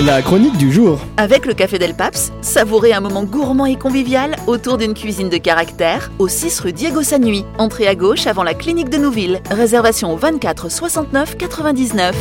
La 0.05 0.21
chronique 0.21 0.59
du 0.59 0.71
jour. 0.71 0.99
Avec 1.17 1.47
le 1.47 1.55
Café 1.55 1.79
Del 1.79 1.95
Paps, 1.95 2.33
savourez 2.43 2.93
un 2.93 3.01
moment 3.01 3.25
gourmand 3.25 3.65
et 3.65 3.77
convivial 3.77 4.37
autour 4.47 4.77
d'une 4.77 4.93
cuisine 4.93 5.31
de 5.31 5.39
caractère 5.39 6.11
au 6.19 6.29
6 6.29 6.61
rue 6.61 6.75
Diego 6.75 7.03
Sanui. 7.03 7.47
Entrée 7.57 7.87
à 7.87 7.95
gauche 7.95 8.27
avant 8.27 8.43
la 8.43 8.53
clinique 8.53 8.91
de 8.91 8.99
Nouville. 8.99 9.41
Réservation 9.51 10.13
au 10.13 10.17
24 10.19 10.71
69 10.71 11.39
99. 11.39 12.15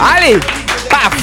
Allez, 0.00 0.40
paf. 0.88 1.14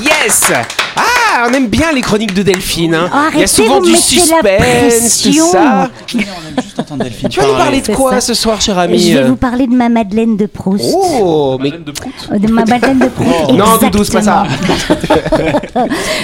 Yes. 0.00 0.52
Ah, 0.96 1.19
on 1.48 1.52
aime 1.52 1.68
bien 1.68 1.92
les 1.92 2.00
chroniques 2.00 2.34
de 2.34 2.42
Delphine. 2.42 2.94
hein. 2.94 3.10
Oh, 3.12 3.30
Il 3.34 3.40
y 3.40 3.42
a 3.44 3.46
souvent 3.46 3.80
du 3.80 3.94
suspense, 3.96 5.22
tout 5.22 5.32
ça. 5.32 5.88
On 6.14 6.18
aime 6.18 6.24
juste 6.62 6.78
entendre 6.80 7.04
Delphine 7.04 7.28
Tu 7.28 7.40
vas 7.40 7.46
nous 7.46 7.54
parler 7.56 7.80
de 7.80 7.94
quoi 7.94 8.20
ce 8.20 8.34
soir, 8.34 8.60
cher 8.60 8.74
Je 8.76 8.80
ami 8.80 9.12
vais 9.12 9.22
vous 9.24 9.36
parler 9.36 9.66
de 9.66 9.74
ma 9.74 9.88
Madeleine 9.88 10.36
de 10.36 10.46
Proust. 10.46 10.84
Oh, 10.94 11.58
mais 11.60 11.70
Madeleine 11.70 11.84
de 11.84 11.92
Prout 11.92 12.12
Euh, 12.32 12.38
De 12.38 12.52
ma 12.52 12.64
Madeleine 12.64 12.98
de 12.98 13.08
Proust. 13.08 13.52
non, 13.52 13.76
Doudou, 13.80 14.04
c'est 14.04 14.12
pas 14.12 14.22
ça. 14.22 14.44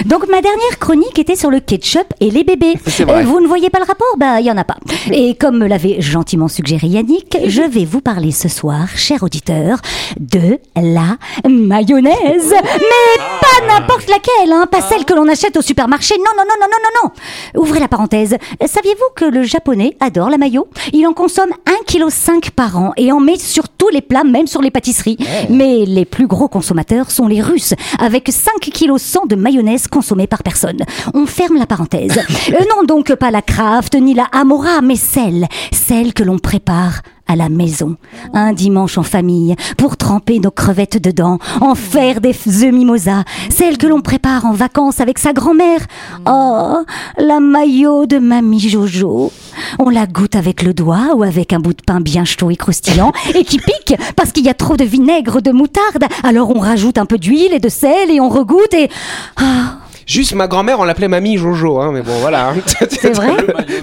Donc 0.04 0.28
ma 0.28 0.40
dernière 0.40 0.78
chronique 0.80 1.18
était 1.18 1.36
sur 1.36 1.50
le 1.50 1.60
ketchup 1.60 2.06
et 2.20 2.30
les 2.30 2.44
bébés. 2.44 2.74
Vrai. 2.84 3.22
Euh, 3.22 3.24
vous 3.24 3.40
ne 3.40 3.46
voyez 3.46 3.70
pas 3.70 3.78
le 3.78 3.84
rapport? 3.84 4.06
Bah, 4.18 4.40
il 4.40 4.46
y 4.46 4.50
en 4.50 4.56
a 4.56 4.64
pas. 4.64 4.76
Et 5.12 5.34
comme 5.34 5.58
me 5.58 5.66
l'avait 5.66 6.00
gentiment 6.00 6.48
suggéré 6.48 6.86
Yannick, 6.88 7.36
je 7.46 7.62
vais 7.62 7.84
vous 7.84 8.00
parler 8.00 8.32
ce 8.32 8.48
soir, 8.48 8.86
cher 8.94 9.22
auditeur, 9.22 9.78
de 10.18 10.58
la 10.76 11.16
mayonnaise. 11.48 12.52
Mais 12.52 13.22
pas 13.40 13.66
n'importe 13.74 14.08
laquelle, 14.08 14.52
hein, 14.52 14.66
pas 14.70 14.80
celle 14.82 14.95
que 15.04 15.14
l'on 15.14 15.28
achète 15.28 15.56
au 15.56 15.62
supermarché. 15.62 16.14
Non, 16.18 16.24
non, 16.36 16.44
non, 16.48 16.54
non, 16.60 16.66
non, 16.70 16.78
non, 16.82 17.10
non. 17.54 17.62
Ouvrez 17.62 17.80
la 17.80 17.88
parenthèse. 17.88 18.34
Euh, 18.62 18.66
Saviez-vous 18.66 19.14
que 19.14 19.24
le 19.24 19.42
japonais 19.42 19.96
adore 20.00 20.30
la 20.30 20.38
mayo? 20.38 20.68
Il 20.92 21.06
en 21.06 21.12
consomme 21.12 21.50
1,5 21.90 22.40
kg 22.40 22.50
par 22.50 22.78
an 22.78 22.92
et 22.96 23.12
en 23.12 23.20
met 23.20 23.38
sur 23.38 23.68
tous 23.68 23.88
les 23.88 24.02
plats, 24.02 24.24
même 24.24 24.46
sur 24.46 24.62
les 24.62 24.70
pâtisseries. 24.70 25.18
Mais 25.50 25.84
les 25.86 26.04
plus 26.04 26.26
gros 26.26 26.48
consommateurs 26.48 27.10
sont 27.10 27.26
les 27.26 27.42
Russes, 27.42 27.74
avec 27.98 28.28
5 28.30 28.52
kg 28.60 28.96
100 28.96 29.26
de 29.26 29.36
mayonnaise 29.36 29.86
consommée 29.88 30.26
par 30.26 30.42
personne. 30.42 30.78
On 31.14 31.26
ferme 31.26 31.56
la 31.56 31.66
parenthèse. 31.66 32.20
Euh, 32.48 32.60
non 32.76 32.84
donc 32.84 33.12
pas 33.14 33.30
la 33.32 33.42
Kraft 33.42 33.94
ni 33.96 34.14
la 34.14 34.24
Amora, 34.30 34.80
mais 34.80 34.94
celle, 34.94 35.46
celle 35.72 36.14
que 36.14 36.22
l'on 36.22 36.38
prépare 36.38 37.00
à 37.26 37.36
la 37.36 37.48
maison, 37.48 37.96
un 38.32 38.52
dimanche 38.52 38.98
en 38.98 39.02
famille, 39.02 39.56
pour 39.76 39.96
tremper 39.96 40.38
nos 40.38 40.50
crevettes 40.50 41.02
dedans, 41.02 41.38
en 41.60 41.74
faire 41.74 42.20
des 42.20 42.36
œufs 42.64 42.72
mimosa, 42.72 43.24
celle 43.50 43.78
que 43.78 43.86
l'on 43.86 44.00
prépare 44.00 44.46
en 44.46 44.52
vacances 44.52 45.00
avec 45.00 45.18
sa 45.18 45.32
grand-mère. 45.32 45.80
Oh, 46.26 46.84
la 47.18 47.40
maillot 47.40 48.06
de 48.06 48.18
mamie 48.18 48.68
Jojo. 48.68 49.32
On 49.78 49.90
la 49.90 50.06
goûte 50.06 50.36
avec 50.36 50.62
le 50.62 50.74
doigt 50.74 51.14
ou 51.14 51.22
avec 51.22 51.52
un 51.52 51.60
bout 51.60 51.72
de 51.74 51.82
pain 51.82 52.00
bien 52.00 52.24
chaud 52.24 52.50
et 52.50 52.56
croustillant 52.56 53.12
et 53.34 53.44
qui 53.44 53.58
pique 53.58 53.94
parce 54.14 54.32
qu'il 54.32 54.44
y 54.44 54.48
a 54.48 54.54
trop 54.54 54.76
de 54.76 54.84
vinaigre, 54.84 55.40
de 55.40 55.50
moutarde. 55.50 56.04
Alors 56.22 56.50
on 56.54 56.60
rajoute 56.60 56.98
un 56.98 57.06
peu 57.06 57.18
d'huile 57.18 57.52
et 57.52 57.60
de 57.60 57.68
sel 57.68 58.10
et 58.10 58.20
on 58.20 58.28
regoute 58.28 58.74
et... 58.74 58.88
Ah, 59.36 59.78
Juste 60.06 60.34
ma 60.34 60.46
grand-mère, 60.46 60.78
on 60.78 60.84
l'appelait 60.84 61.08
Mamie 61.08 61.36
Jojo, 61.36 61.80
hein, 61.80 61.90
mais 61.92 62.00
bon, 62.00 62.12
voilà. 62.20 62.54
c'est 62.88 63.12
vrai 63.16 63.32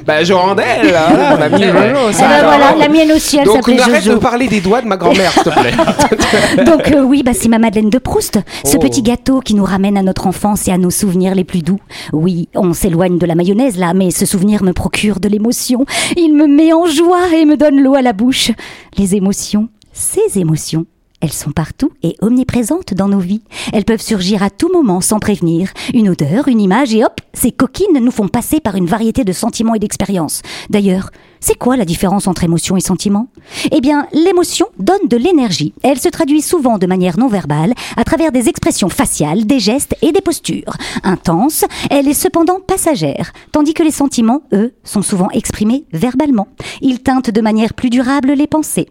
Bah, 0.05 0.23
Jorandel, 0.23 0.65
voilà, 0.87 1.35
Mamie 1.49 1.63
Jojo, 1.63 1.73
Eh 1.75 2.21
ben 2.21 2.43
voilà, 2.43 2.75
la 2.79 2.87
mienne 2.87 3.11
aussi, 3.11 3.37
elle 3.37 3.45
Donc, 3.45 3.57
s'appelait 3.57 3.77
on 3.79 3.83
arrête 3.83 4.03
Jojo. 4.03 4.15
de 4.15 4.21
parler 4.21 4.47
des 4.47 4.61
doigts 4.61 4.81
de 4.81 4.87
ma 4.87 4.95
grand-mère, 4.95 5.31
s'il 5.33 5.43
te 5.43 5.49
plaît. 5.49 6.63
Donc 6.65 6.91
euh, 6.91 7.01
oui, 7.03 7.23
bah, 7.23 7.31
c'est 7.33 7.49
ma 7.49 7.59
Madeleine 7.59 7.89
de 7.89 7.97
Proust, 7.97 8.39
ce 8.63 8.77
Oh. 8.77 8.79
petit 8.79 9.01
gâteau 9.03 9.41
qui 9.41 9.53
nous 9.53 9.65
ramène 9.65 9.97
à 9.97 10.01
notre 10.01 10.25
enfance 10.27 10.67
et 10.69 10.71
à 10.71 10.77
nos 10.77 10.89
souvenirs 10.91 11.35
les 11.35 11.43
plus 11.43 11.61
doux. 11.61 11.79
Oui, 12.13 12.47
on 12.55 12.71
s'éloigne 12.73 13.17
de 13.17 13.25
la 13.25 13.35
mayonnaise 13.35 13.77
là, 13.77 13.93
mais 13.93 14.09
ce 14.09 14.25
souvenir 14.25 14.63
me 14.63 14.71
procure 14.71 15.19
de 15.19 15.27
l'émotion. 15.27 15.85
Il 16.15 16.33
me 16.35 16.47
met 16.47 16.71
en 16.71 16.85
joie 16.85 17.33
et 17.35 17.45
me 17.45 17.57
donne 17.57 17.81
l'eau 17.81 17.95
à 17.95 18.01
la 18.01 18.13
bouche. 18.13 18.51
Les 18.97 19.15
émotions, 19.15 19.67
ces 19.91 20.39
émotions. 20.39 20.85
Elles 21.23 21.31
sont 21.31 21.51
partout 21.51 21.89
et 22.03 22.17
omniprésentes 22.21 22.93
dans 22.93 23.07
nos 23.07 23.19
vies. 23.19 23.43
Elles 23.71 23.85
peuvent 23.85 24.01
surgir 24.01 24.43
à 24.43 24.49
tout 24.49 24.69
moment 24.73 24.99
sans 24.99 25.19
prévenir. 25.19 25.69
Une 25.93 26.09
odeur, 26.09 26.49
une 26.49 26.59
image 26.59 26.93
et 26.93 27.05
hop, 27.05 27.21
ces 27.31 27.53
coquines 27.53 27.97
nous 27.97 28.11
font 28.11 28.27
passer 28.27 28.59
par 28.59 28.75
une 28.75 28.87
variété 28.87 29.23
de 29.23 29.31
sentiments 29.31 29.73
et 29.73 29.79
d'expériences. 29.79 30.41
D'ailleurs, 30.69 31.11
c'est 31.39 31.57
quoi 31.57 31.77
la 31.77 31.85
différence 31.85 32.27
entre 32.27 32.43
émotion 32.43 32.75
et 32.75 32.81
sentiment 32.81 33.29
Eh 33.71 33.79
bien, 33.79 34.05
l'émotion 34.11 34.67
donne 34.79 35.07
de 35.09 35.15
l'énergie. 35.15 35.73
Elle 35.81 35.97
se 35.97 36.09
traduit 36.09 36.41
souvent 36.41 36.77
de 36.77 36.87
manière 36.87 37.17
non 37.17 37.29
verbale, 37.29 37.73
à 37.95 38.03
travers 38.03 38.33
des 38.33 38.49
expressions 38.49 38.89
faciales, 38.89 39.45
des 39.45 39.59
gestes 39.59 39.95
et 40.01 40.11
des 40.11 40.19
postures. 40.19 40.75
Intense, 41.03 41.63
elle 41.89 42.09
est 42.09 42.13
cependant 42.13 42.59
passagère, 42.59 43.31
tandis 43.53 43.73
que 43.73 43.83
les 43.83 43.91
sentiments, 43.91 44.41
eux, 44.51 44.73
sont 44.83 45.01
souvent 45.01 45.29
exprimés 45.31 45.85
verbalement. 45.93 46.49
Ils 46.81 47.01
teintent 47.01 47.31
de 47.31 47.41
manière 47.41 47.73
plus 47.73 47.89
durable 47.89 48.33
les 48.33 48.47
pensées. 48.47 48.89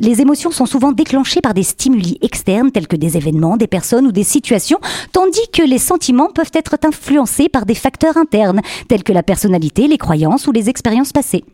Les 0.00 0.20
émotions 0.20 0.50
sont 0.50 0.66
souvent 0.66 0.92
déclenchées 0.92 1.40
par 1.40 1.54
des 1.54 1.62
stimuli 1.62 2.18
externes 2.22 2.70
tels 2.70 2.88
que 2.88 2.96
des 2.96 3.16
événements, 3.16 3.56
des 3.56 3.66
personnes 3.66 4.06
ou 4.06 4.12
des 4.12 4.24
situations, 4.24 4.78
tandis 5.12 5.48
que 5.52 5.62
les 5.62 5.78
sentiments 5.78 6.30
peuvent 6.34 6.52
être 6.54 6.76
influencés 6.84 7.48
par 7.48 7.66
des 7.66 7.74
facteurs 7.74 8.16
internes 8.16 8.60
tels 8.88 9.02
que 9.02 9.12
la 9.12 9.22
personnalité, 9.22 9.88
les 9.88 9.98
croyances 9.98 10.46
ou 10.46 10.52
les 10.52 10.68
expériences 10.68 11.12
passées. 11.12 11.44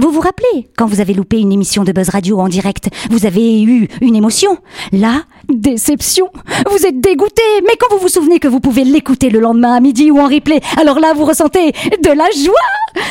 Vous 0.00 0.12
vous 0.12 0.20
rappelez, 0.20 0.68
quand 0.76 0.86
vous 0.86 1.00
avez 1.00 1.12
loupé 1.12 1.38
une 1.38 1.50
émission 1.50 1.82
de 1.82 1.90
Buzz 1.90 2.10
Radio 2.10 2.38
en 2.38 2.48
direct, 2.48 2.88
vous 3.10 3.26
avez 3.26 3.62
eu 3.62 3.88
une 4.00 4.14
émotion 4.14 4.56
La 4.92 5.22
déception. 5.48 6.28
Vous 6.70 6.86
êtes 6.86 7.00
dégoûté, 7.00 7.42
mais 7.62 7.72
quand 7.80 7.92
vous 7.94 8.00
vous 8.02 8.08
souvenez 8.08 8.38
que 8.38 8.46
vous 8.48 8.60
pouvez 8.60 8.84
l'écouter 8.84 9.28
le 9.30 9.40
lendemain 9.40 9.74
à 9.74 9.80
midi 9.80 10.10
ou 10.10 10.20
en 10.20 10.28
replay, 10.28 10.60
alors 10.80 11.00
là 11.00 11.14
vous 11.16 11.24
ressentez 11.24 11.72
de 11.72 12.08
la 12.10 12.30
joie. 12.44 12.54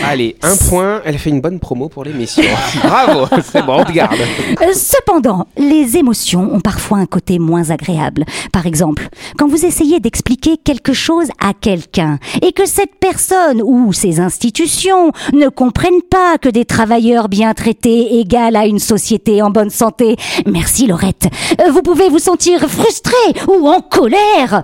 Allez, 0.05 0.35
un 0.43 0.55
point, 0.55 1.01
elle 1.05 1.17
fait 1.17 1.29
une 1.29 1.41
bonne 1.41 1.59
promo 1.59 1.89
pour 1.89 2.03
l'émission. 2.03 2.43
Bravo, 2.83 3.27
c'est 3.43 3.65
bon, 3.65 3.79
on 3.81 3.83
te 3.83 3.91
garde. 3.91 4.19
Euh, 4.61 4.73
Cependant, 4.73 5.47
les 5.57 5.97
émotions 5.97 6.53
ont 6.53 6.59
parfois 6.59 6.99
un 6.99 7.05
côté 7.05 7.39
moins 7.39 7.69
agréable. 7.69 8.25
Par 8.51 8.65
exemple, 8.65 9.09
quand 9.37 9.47
vous 9.47 9.65
essayez 9.65 9.99
d'expliquer 9.99 10.57
quelque 10.57 10.93
chose 10.93 11.27
à 11.39 11.53
quelqu'un 11.53 12.19
et 12.41 12.51
que 12.51 12.65
cette 12.65 12.95
personne 12.99 13.61
ou 13.63 13.93
ces 13.93 14.19
institutions 14.19 15.11
ne 15.33 15.47
comprennent 15.49 16.01
pas 16.09 16.37
que 16.37 16.49
des 16.49 16.65
travailleurs 16.77 17.27
bien 17.27 17.55
traités 17.55 18.19
égale 18.19 18.55
à 18.55 18.67
une 18.67 18.77
société 18.77 19.41
en 19.41 19.49
bonne 19.49 19.71
santé. 19.71 20.15
Merci 20.45 20.85
Laurette. 20.85 21.27
Euh, 21.59 21.71
Vous 21.71 21.81
pouvez 21.81 22.07
vous 22.07 22.19
sentir 22.19 22.69
frustré 22.69 23.15
ou 23.47 23.67
en 23.67 23.81
colère. 23.81 24.61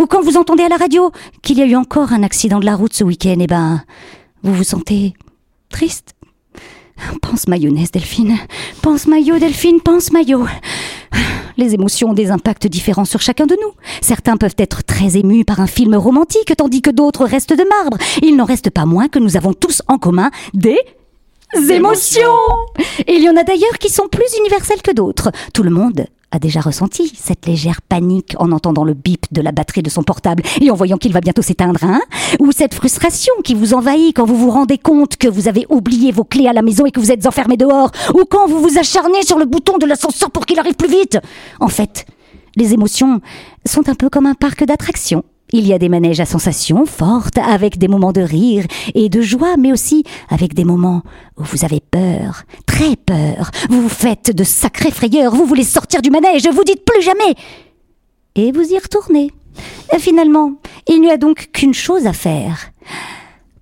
Ou 0.00 0.06
quand 0.06 0.20
vous 0.20 0.36
entendez 0.36 0.64
à 0.64 0.68
la 0.68 0.76
radio 0.76 1.12
qu'il 1.42 1.58
y 1.58 1.62
a 1.62 1.66
eu 1.66 1.76
encore 1.76 2.12
un 2.12 2.24
accident 2.24 2.58
de 2.58 2.64
la 2.64 2.74
route 2.74 2.92
ce 2.92 3.04
week-end, 3.04 3.36
eh 3.38 3.46
ben, 3.46 3.84
vous 4.42 4.52
vous 4.52 4.64
sentez 4.64 5.14
triste. 5.68 6.14
Pense 7.22 7.46
mayonnaise, 7.46 7.92
Delphine. 7.92 8.36
Pense 8.82 9.06
maillot, 9.06 9.38
Delphine, 9.38 9.80
pense 9.80 10.10
maillot. 10.10 10.46
Les 11.56 11.72
émotions 11.72 12.10
ont 12.10 12.14
des 12.14 12.32
impacts 12.32 12.66
différents 12.66 13.04
sur 13.04 13.20
chacun 13.20 13.46
de 13.46 13.56
nous. 13.62 13.74
Certains 14.00 14.36
peuvent 14.36 14.56
être 14.58 14.82
très 14.82 15.16
émus 15.18 15.44
par 15.44 15.60
un 15.60 15.68
film 15.68 15.94
romantique, 15.94 16.52
tandis 16.58 16.82
que 16.82 16.90
d'autres 16.90 17.26
restent 17.26 17.56
de 17.56 17.64
marbre. 17.80 17.96
Il 18.22 18.34
n'en 18.34 18.44
reste 18.44 18.70
pas 18.70 18.86
moins 18.86 19.06
que 19.06 19.20
nous 19.20 19.36
avons 19.36 19.52
tous 19.52 19.82
en 19.86 19.98
commun 19.98 20.32
des 20.52 20.80
émotions. 21.70 22.20
Et 23.06 23.14
il 23.14 23.22
y 23.22 23.28
en 23.28 23.36
a 23.36 23.44
d'ailleurs 23.44 23.78
qui 23.78 23.88
sont 23.88 24.08
plus 24.08 24.26
universelles 24.38 24.82
que 24.82 24.92
d'autres. 24.92 25.30
Tout 25.52 25.62
le 25.62 25.70
monde 25.70 26.06
a 26.34 26.38
déjà 26.40 26.60
ressenti 26.60 27.12
cette 27.16 27.46
légère 27.46 27.80
panique 27.80 28.34
en 28.38 28.50
entendant 28.50 28.84
le 28.84 28.94
bip 28.94 29.26
de 29.30 29.40
la 29.40 29.52
batterie 29.52 29.82
de 29.82 29.90
son 29.90 30.02
portable 30.02 30.42
et 30.60 30.70
en 30.70 30.74
voyant 30.74 30.98
qu'il 30.98 31.12
va 31.12 31.20
bientôt 31.20 31.42
s'éteindre, 31.42 31.84
hein 31.84 32.00
Ou 32.40 32.50
cette 32.50 32.74
frustration 32.74 33.32
qui 33.44 33.54
vous 33.54 33.72
envahit 33.72 34.16
quand 34.16 34.24
vous 34.24 34.36
vous 34.36 34.50
rendez 34.50 34.78
compte 34.78 35.16
que 35.16 35.28
vous 35.28 35.46
avez 35.46 35.64
oublié 35.68 36.10
vos 36.10 36.24
clés 36.24 36.48
à 36.48 36.52
la 36.52 36.62
maison 36.62 36.86
et 36.86 36.90
que 36.90 36.98
vous 36.98 37.12
êtes 37.12 37.26
enfermé 37.26 37.56
dehors 37.56 37.92
Ou 38.14 38.24
quand 38.28 38.48
vous 38.48 38.60
vous 38.60 38.78
acharnez 38.78 39.22
sur 39.22 39.38
le 39.38 39.44
bouton 39.44 39.78
de 39.78 39.86
l'ascenseur 39.86 40.30
pour 40.30 40.44
qu'il 40.44 40.58
arrive 40.58 40.74
plus 40.74 40.90
vite 40.90 41.18
En 41.60 41.68
fait, 41.68 42.04
les 42.56 42.72
émotions 42.72 43.20
sont 43.64 43.88
un 43.88 43.94
peu 43.94 44.10
comme 44.10 44.26
un 44.26 44.34
parc 44.34 44.64
d'attractions. 44.64 45.24
Il 45.56 45.68
y 45.68 45.72
a 45.72 45.78
des 45.78 45.88
manèges 45.88 46.18
à 46.18 46.26
sensations 46.26 46.84
fortes, 46.84 47.38
avec 47.38 47.78
des 47.78 47.86
moments 47.86 48.10
de 48.10 48.20
rire 48.20 48.66
et 48.96 49.08
de 49.08 49.20
joie, 49.20 49.56
mais 49.56 49.70
aussi 49.72 50.02
avec 50.28 50.52
des 50.52 50.64
moments 50.64 51.02
où 51.38 51.44
vous 51.44 51.64
avez 51.64 51.78
peur, 51.78 52.42
très 52.66 52.96
peur. 52.96 53.52
Vous 53.70 53.82
vous 53.82 53.88
faites 53.88 54.34
de 54.34 54.42
sacrées 54.42 54.90
frayeurs, 54.90 55.32
vous 55.32 55.44
voulez 55.44 55.62
sortir 55.62 56.02
du 56.02 56.10
manège, 56.10 56.48
vous 56.48 56.64
dites 56.64 56.84
plus 56.84 57.00
jamais. 57.02 57.36
Et 58.34 58.50
vous 58.50 58.64
y 58.64 58.76
retournez. 58.76 59.30
Et 59.94 60.00
finalement, 60.00 60.54
il 60.88 61.00
n'y 61.00 61.12
a 61.12 61.18
donc 61.18 61.50
qu'une 61.52 61.72
chose 61.72 62.08
à 62.08 62.12
faire. 62.12 62.72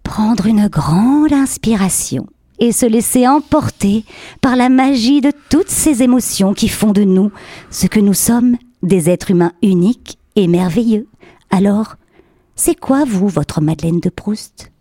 prendre 0.03 0.47
une 0.47 0.69
grande 0.69 1.35
inspiration 1.35 2.27
et 2.59 2.73
se 2.73 2.87
laisser 2.87 3.29
emporter 3.29 4.07
par 4.41 4.57
la 4.57 4.71
magie 4.71 5.21
de 5.21 5.33
toutes 5.51 5.69
ces 5.69 6.03
émotions 6.03 6.55
qui 6.55 6.69
font 6.69 6.93
de 6.93 7.05
nous 7.05 7.31
ce 7.71 7.87
que 7.87 8.01
nous 8.01 8.15
sommes, 8.15 8.57
des 8.83 9.11
êtres 9.11 9.33
humains 9.33 9.53
uniques 9.61 10.17
et 10.37 10.49
merveilleux. 10.49 11.07
Alors, 11.55 11.97
c'est 12.57 12.75
quoi, 12.75 13.05
vous, 13.07 13.29
votre 13.29 13.61
Madeleine 13.61 14.01
de 14.01 14.09
Proust? 14.09 14.73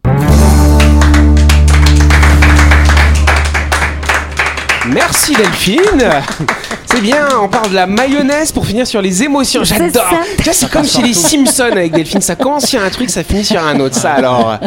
Merci 4.88 5.34
Delphine. 5.34 5.82
C'est 6.86 7.02
bien, 7.02 7.28
on 7.42 7.50
parle 7.50 7.72
de 7.72 7.76
la 7.76 7.88
mayonnaise 7.88 8.54
pour 8.54 8.66
finir 8.66 8.88
sur 8.88 9.02
les 9.02 9.22
émotions. 9.22 9.66
J'adore. 9.66 10.02
ça. 10.02 10.20
Tu 10.38 10.44
vois, 10.44 10.54
C'est 10.54 10.72
comme 10.72 10.86
chez 10.86 11.02
les 11.02 11.14
Simpsons 11.14 11.64
avec 11.64 11.92
Delphine. 11.92 12.22
Ça 12.22 12.38
commence 12.38 12.66
sur 12.66 12.82
un 12.82 12.90
truc, 12.90 13.10
ça 13.10 13.24
finit 13.24 13.44
sur 13.44 13.62
un 13.62 13.78
autre. 13.82 13.96
Ça 13.96 14.14
alors. 14.14 14.58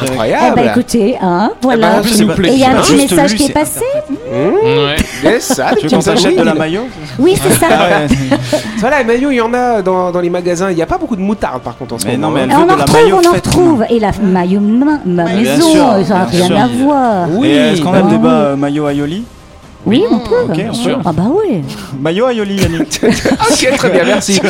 Eh 0.00 0.10
Incroyable. 0.10 0.56
ben 0.56 0.70
écoutez, 0.70 1.16
hein, 1.20 1.52
voilà. 1.60 2.00
Eh 2.04 2.24
ben, 2.24 2.44
et 2.44 2.52
il 2.52 2.58
y 2.58 2.64
a 2.64 2.70
un 2.70 2.80
petit 2.80 2.96
message 2.96 3.32
lui, 3.32 3.38
qui 3.38 3.50
est 3.50 3.52
passé. 3.52 3.84
Mmh. 4.30 4.96
C'est 5.22 5.40
ça, 5.40 5.70
Tu 5.78 5.86
veux 5.86 5.90
qu'on 5.96 6.00
s'achète 6.00 6.36
de 6.36 6.42
la 6.42 6.54
maillot 6.54 6.86
Oui, 7.18 7.34
c'est 7.40 7.54
ça. 7.54 7.66
Voilà, 8.78 8.98
les 8.98 9.04
maillots, 9.04 9.30
il 9.30 9.36
y 9.36 9.40
en 9.40 9.52
a 9.54 9.82
dans, 9.82 10.10
dans 10.12 10.20
les 10.20 10.30
magasins. 10.30 10.70
Il 10.70 10.76
n'y 10.76 10.82
a 10.82 10.86
pas 10.86 10.98
beaucoup 10.98 11.16
de 11.16 11.20
moutarde 11.20 11.62
par 11.62 11.76
contre 11.76 11.94
en 11.94 11.98
ce 11.98 12.06
Mais 12.06 12.16
moment. 12.16 12.28
non, 12.28 12.34
mais 12.34 12.40
elle 12.42 12.52
hein. 12.52 12.58
on 12.62 12.66
de 12.66 12.72
en 12.72 12.76
la 12.76 12.82
retrouve, 12.84 13.00
maillot 13.02 13.16
on 13.24 13.28
en 13.28 13.32
retrouve. 13.32 13.84
Et 13.90 13.98
la 13.98 14.10
maillot 14.22 14.60
ma, 14.60 14.98
ma 15.04 15.24
Bien 15.24 15.36
maison, 15.54 15.72
sûr, 15.72 16.06
ça 16.06 16.14
n'a 16.14 16.24
rien 16.26 16.46
sûr. 16.46 16.56
à 16.58 16.66
voir. 16.68 17.28
Oui, 17.32 17.48
est-ce 17.48 17.82
qu'on 17.82 17.92
a 17.94 18.02
le 18.02 18.10
débat 18.10 18.28
oui. 18.28 18.44
euh, 18.52 18.56
maillot 18.56 18.88
aioli 18.88 19.24
Oui, 19.86 20.04
on 20.10 20.18
peut. 20.18 20.42
Ok, 20.52 20.64
on 20.70 20.72
sûr. 20.74 21.00
Ah 21.04 21.12
bah 21.12 21.24
oui. 21.28 21.62
Maillot 22.00 22.28
aioli, 22.28 22.56
Yannick. 22.60 23.00
Ok, 23.50 23.76
très 23.76 23.90
bien, 23.90 24.04
merci. 24.04 24.40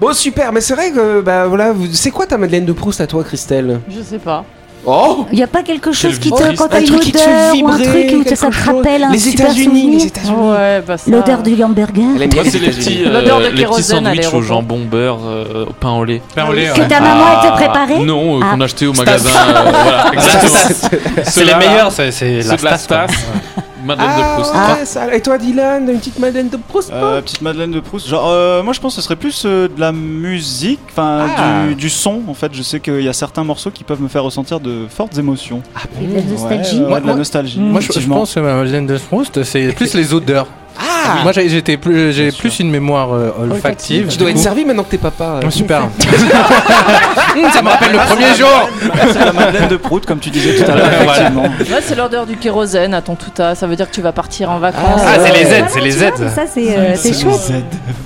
Bon, 0.00 0.12
super, 0.12 0.52
mais 0.52 0.60
c'est 0.60 0.74
vrai 0.74 0.90
que, 0.90 1.20
bah 1.20 1.46
voilà, 1.46 1.72
vous- 1.72 1.88
c'est 1.92 2.10
quoi 2.10 2.26
ta 2.26 2.38
Madeleine 2.38 2.64
de 2.64 2.72
Proust 2.72 3.00
à 3.00 3.06
toi, 3.06 3.22
Christelle? 3.24 3.80
Je 3.88 4.02
sais 4.02 4.18
pas. 4.18 4.44
Oh 4.86 5.26
Il 5.32 5.36
n'y 5.38 5.42
a 5.42 5.46
pas 5.46 5.62
quelque 5.62 5.92
chose 5.92 6.18
qui 6.18 6.30
te, 6.30 6.56
quand 6.56 6.68
t'as 6.68 6.78
Un 6.78 6.80
une 6.80 6.94
odeur 6.94 7.54
ou 7.62 7.68
un 7.68 7.78
truc 7.78 8.14
où 8.26 8.34
ça 8.34 8.48
te 8.50 8.64
rappelle 8.70 9.04
un 9.04 9.10
Les 9.12 9.18
super 9.18 9.46
États-Unis, 9.46 9.64
souvenir 9.64 9.98
les 9.98 10.06
États-Unis. 10.06 10.36
Ouais, 10.50 10.82
bah 10.86 10.98
ça. 10.98 11.10
L'odeur 11.10 11.42
du 11.42 11.62
hamburger 11.62 12.02
Moi, 12.04 12.18
c'est 12.44 12.58
les 12.58 12.66
les 12.66 12.70
petits, 12.72 13.04
euh, 13.04 13.12
L'odeur 13.12 13.40
de 13.40 13.46
les 13.46 13.64
petits 13.64 13.82
sandwichs 13.82 14.32
au 14.34 14.42
jambon 14.42 14.80
beurre, 14.84 15.18
euh, 15.26 15.66
au 15.66 15.72
pain 15.72 15.92
au 15.92 16.04
lait. 16.04 16.20
Pain 16.34 16.46
au 16.48 16.52
lait, 16.52 16.68
que 16.74 16.82
ta 16.82 17.00
maman 17.00 17.24
elle 17.42 17.50
te 17.50 17.54
préparait 17.56 17.98
Non, 18.00 18.38
euh, 18.38 18.40
Ah. 18.44 18.50
qu'on 18.54 18.60
achetait 18.60 18.86
au 18.86 18.92
magasin. 18.92 19.30
euh, 19.30 19.70
voilà, 19.82 20.04
exactement. 20.12 20.92
C'est 21.24 21.44
les 21.44 21.54
meilleurs, 21.54 21.92
c'est 21.92 22.42
la 22.42 22.56
la 22.70 23.06
Madeleine 23.84 24.08
de 24.16 24.22
Ah, 24.22 24.34
Proust. 24.36 24.54
ouais, 24.54 24.84
ça- 24.84 25.14
Et 25.14 25.20
toi, 25.20 25.38
Dylan, 25.38 25.88
une 25.88 25.98
petite 25.98 26.18
Madeleine 26.18 26.48
de 26.48 26.56
Proust 26.56 26.90
Euh, 26.92 27.20
petite 27.22 27.42
Madeleine 27.42 27.70
de 27.70 27.80
Proust. 27.80 28.08
Genre, 28.08 28.26
euh, 28.28 28.62
moi 28.62 28.72
je 28.72 28.80
pense 28.80 28.94
que 28.94 29.00
ce 29.00 29.04
serait 29.04 29.16
plus 29.16 29.42
euh, 29.46 29.68
de 29.68 29.78
la 29.80 29.92
musique, 29.92 30.80
enfin 30.90 31.26
Ah. 31.36 31.66
du, 31.68 31.74
du 31.74 31.90
son. 31.90 32.22
En 32.28 32.34
fait, 32.34 32.52
je 32.54 32.62
sais 32.62 32.80
qu'il 32.80 33.00
y 33.02 33.08
a 33.08 33.12
certains 33.12 33.44
morceaux 33.44 33.70
qui 33.70 33.84
peuvent 33.84 34.00
me 34.02 34.08
faire 34.08 34.24
ressentir 34.24 34.60
de 34.60 34.86
fortes 34.88 35.16
émotions. 35.18 35.62
Et 36.02 36.06
de 36.06 36.14
la 36.14 36.22
nostalgie. 36.22 36.78
Ouais, 36.80 36.84
ouais, 36.84 36.88
de 36.88 36.94
la 36.94 37.00
Moi- 37.00 37.14
nostalgie. 37.16 37.60
Moi, 37.60 37.80
je, 37.80 38.08
pense 38.08 38.34
que 38.34 38.40
ma 38.40 38.54
Madeleine 38.54 38.86
de 38.86 38.96
Proust, 38.98 39.42
c'est 39.44 39.72
plus 39.74 39.94
les 39.94 40.12
odeurs. 40.14 40.46
Ah 40.78 41.22
Moi, 41.22 41.32
j'ai 41.32 41.48
j'étais 41.48 41.76
plus, 41.76 42.12
j'ai 42.12 42.32
plus 42.32 42.58
une 42.60 42.70
mémoire 42.70 43.12
euh, 43.14 43.30
olfactive. 43.40 44.08
Tu 44.08 44.16
dois 44.18 44.30
être 44.30 44.38
servi 44.38 44.64
maintenant 44.64 44.82
que 44.82 44.90
t'es 44.90 44.98
papa. 44.98 45.40
Ah, 45.44 45.50
Super. 45.50 45.82
ça 47.52 47.62
me 47.62 47.68
rappelle 47.68 47.92
le 47.92 47.98
premier 47.98 48.34
jour. 48.34 48.68
c'est 49.12 49.18
la 49.24 49.32
Madeleine 49.32 49.68
de 49.68 49.76
Proust, 49.76 50.06
comme 50.06 50.18
tu 50.18 50.30
disais 50.30 50.54
tout 50.56 50.70
à 50.70 50.74
l'heure. 50.74 50.86
Voilà. 51.04 51.30
effectivement. 51.30 51.78
C'est 51.82 51.94
l'odeur 51.96 52.26
du 52.26 52.36
kérosène 52.36 52.94
à 52.94 53.02
ton 53.02 53.14
touta. 53.14 53.54
Ça 53.54 53.66
veut 53.66 53.76
dire 53.76 53.88
que 53.88 53.94
tu 53.94 54.00
vas 54.02 54.12
partir 54.12 54.50
en 54.50 54.58
vacances. 54.58 55.00
Ah, 55.04 55.14
c'est 55.24 55.32
les 55.32 55.44
Euh, 55.46 55.58
aides, 55.58 55.64
c'est 55.68 55.80
les 55.80 56.02
aides. 56.02 56.28
Ça 56.34 56.42
c'est 56.52 56.76
euh, 56.76 56.94
c'est 56.96 57.12
chouette. 57.20 57.52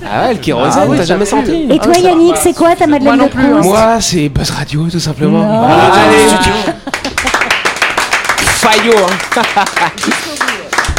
Ah 0.05 0.27
ouais, 0.27 0.33
le 0.33 0.39
kérosène, 0.39 0.73
Ah 0.83 0.85
oui, 0.87 0.97
t'as 0.97 1.03
ça 1.03 1.07
jamais 1.07 1.25
senti 1.25 1.67
Et 1.71 1.79
toi 1.79 1.93
Yannick, 1.97 2.35
c'est 2.37 2.53
quoi 2.53 2.75
ta 2.75 2.85
Madeleine 2.87 3.17
de 3.17 3.25
plus, 3.29 3.43
hein. 3.45 3.49
Proust 3.53 3.69
Moi, 3.69 3.97
c'est 4.01 4.29
Buzz 4.29 4.49
Radio, 4.51 4.87
tout 4.91 4.99
simplement. 4.99 5.67
Ah, 5.69 5.91
allez. 6.05 6.73
Fayot, 8.59 8.93
hein. 8.97 9.43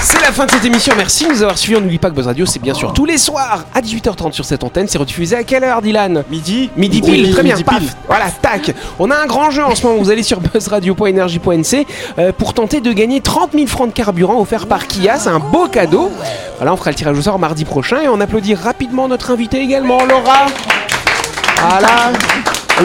C'est 0.03 0.21
la 0.23 0.33
fin 0.33 0.47
de 0.47 0.51
cette 0.51 0.65
émission. 0.65 0.95
Merci 0.97 1.25
de 1.27 1.31
nous 1.31 1.43
avoir 1.43 1.59
suivis. 1.59 1.77
On 1.77 1.81
n'oublie 1.83 1.99
pas 1.99 2.09
que 2.11 2.15
Buzz 2.15 2.27
Radio, 2.27 2.47
c'est 2.47 2.61
bien 2.61 2.73
sûr 2.75 2.93
tous 2.93 3.05
les 3.05 3.19
soirs 3.19 3.65
à 3.75 3.81
18h30 3.81 4.33
sur 4.33 4.45
cette 4.45 4.65
antenne. 4.65 4.89
C'est 4.89 4.99
rediffusé 4.99 5.37
à 5.37 5.45
quelle 5.45 5.63
heure, 5.65 5.83
Dylan 5.83 6.25
Midi. 6.31 6.71
Midi 6.77 7.03
pile, 7.03 7.27
Oui, 7.27 7.31
très 7.33 7.43
bien, 7.43 7.55
midi 7.55 7.65
paf, 7.65 7.79
pile. 7.79 7.89
voilà, 8.07 8.31
tac. 8.31 8.75
On 8.99 9.11
a 9.11 9.17
un 9.17 9.27
grand 9.27 9.51
jeu 9.51 9.63
en 9.63 9.75
ce 9.75 9.87
moment, 9.87 9.99
vous 10.03 10.11
allez 10.11 10.23
sur 10.23 10.41
buzzradio.energie.nc 10.55 11.87
euh, 12.19 12.33
pour 12.33 12.55
tenter 12.55 12.81
de 12.81 12.93
gagner 12.93 13.21
30 13.21 13.53
000 13.53 13.67
francs 13.67 13.89
de 13.89 13.93
carburant 13.95 14.41
offert 14.41 14.67
par 14.67 14.87
Kia, 14.87 15.19
c'est 15.19 15.29
un 15.29 15.39
beau 15.39 15.69
cadeau. 15.69 16.11
Voilà, 16.57 16.73
on 16.73 16.77
fera 16.77 16.91
le 16.91 16.97
tirage 16.97 17.19
au 17.19 17.23
sort 17.23 17.39
mardi 17.39 17.65
prochain 17.65 18.01
et 18.01 18.09
on 18.09 18.21
applaudit 18.21 18.55
rapidement 18.55 19.07
notre 19.09 19.31
invité 19.31 19.61
également, 19.61 20.05
Laura. 20.07 20.47
Voilà. 21.69 22.13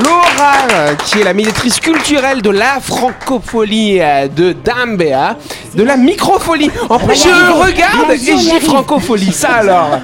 Laura, 0.04 0.54
euh, 0.74 0.94
qui 1.06 1.22
est 1.22 1.24
la 1.24 1.34
médiatrice 1.34 1.80
culturelle 1.80 2.42
de 2.42 2.50
la 2.50 2.82
francophonie 2.82 4.02
euh, 4.02 4.28
de 4.28 4.52
Dambéa, 4.52 5.38
de 5.74 5.84
la 5.84 5.96
micropholie. 5.96 6.70
En 6.90 7.00
plus, 7.00 7.16
je 7.24 7.54
regarde 7.54 8.12
et 8.12 8.18
dis 8.18 8.60
francophonie, 8.60 9.32
ça 9.32 9.54
alors. 9.60 10.00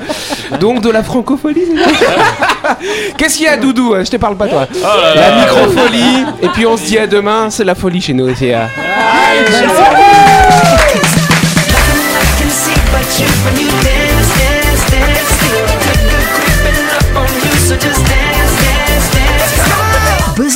Donc 0.62 0.80
de 0.80 0.90
la 0.90 1.04
francophonie, 1.04 1.66
Qu'est-ce 3.18 3.36
qu'il 3.36 3.46
y 3.46 3.50
a, 3.50 3.58
Doudou 3.58 3.96
Je 4.02 4.10
te 4.10 4.16
parle 4.16 4.38
pas, 4.38 4.48
toi. 4.48 4.66
La 5.16 5.42
micropholie. 5.42 6.26
Et 6.42 6.48
puis 6.50 6.66
on 6.66 6.78
se 6.78 6.84
dit 6.84 6.98
à 6.98 7.08
demain, 7.08 7.50
c'est 7.50 7.66
la 7.66 7.76
folie 7.76 8.00
chez 8.00 8.14
nous 8.14 8.30
aussi. 8.30 8.54
hein. 8.54 8.70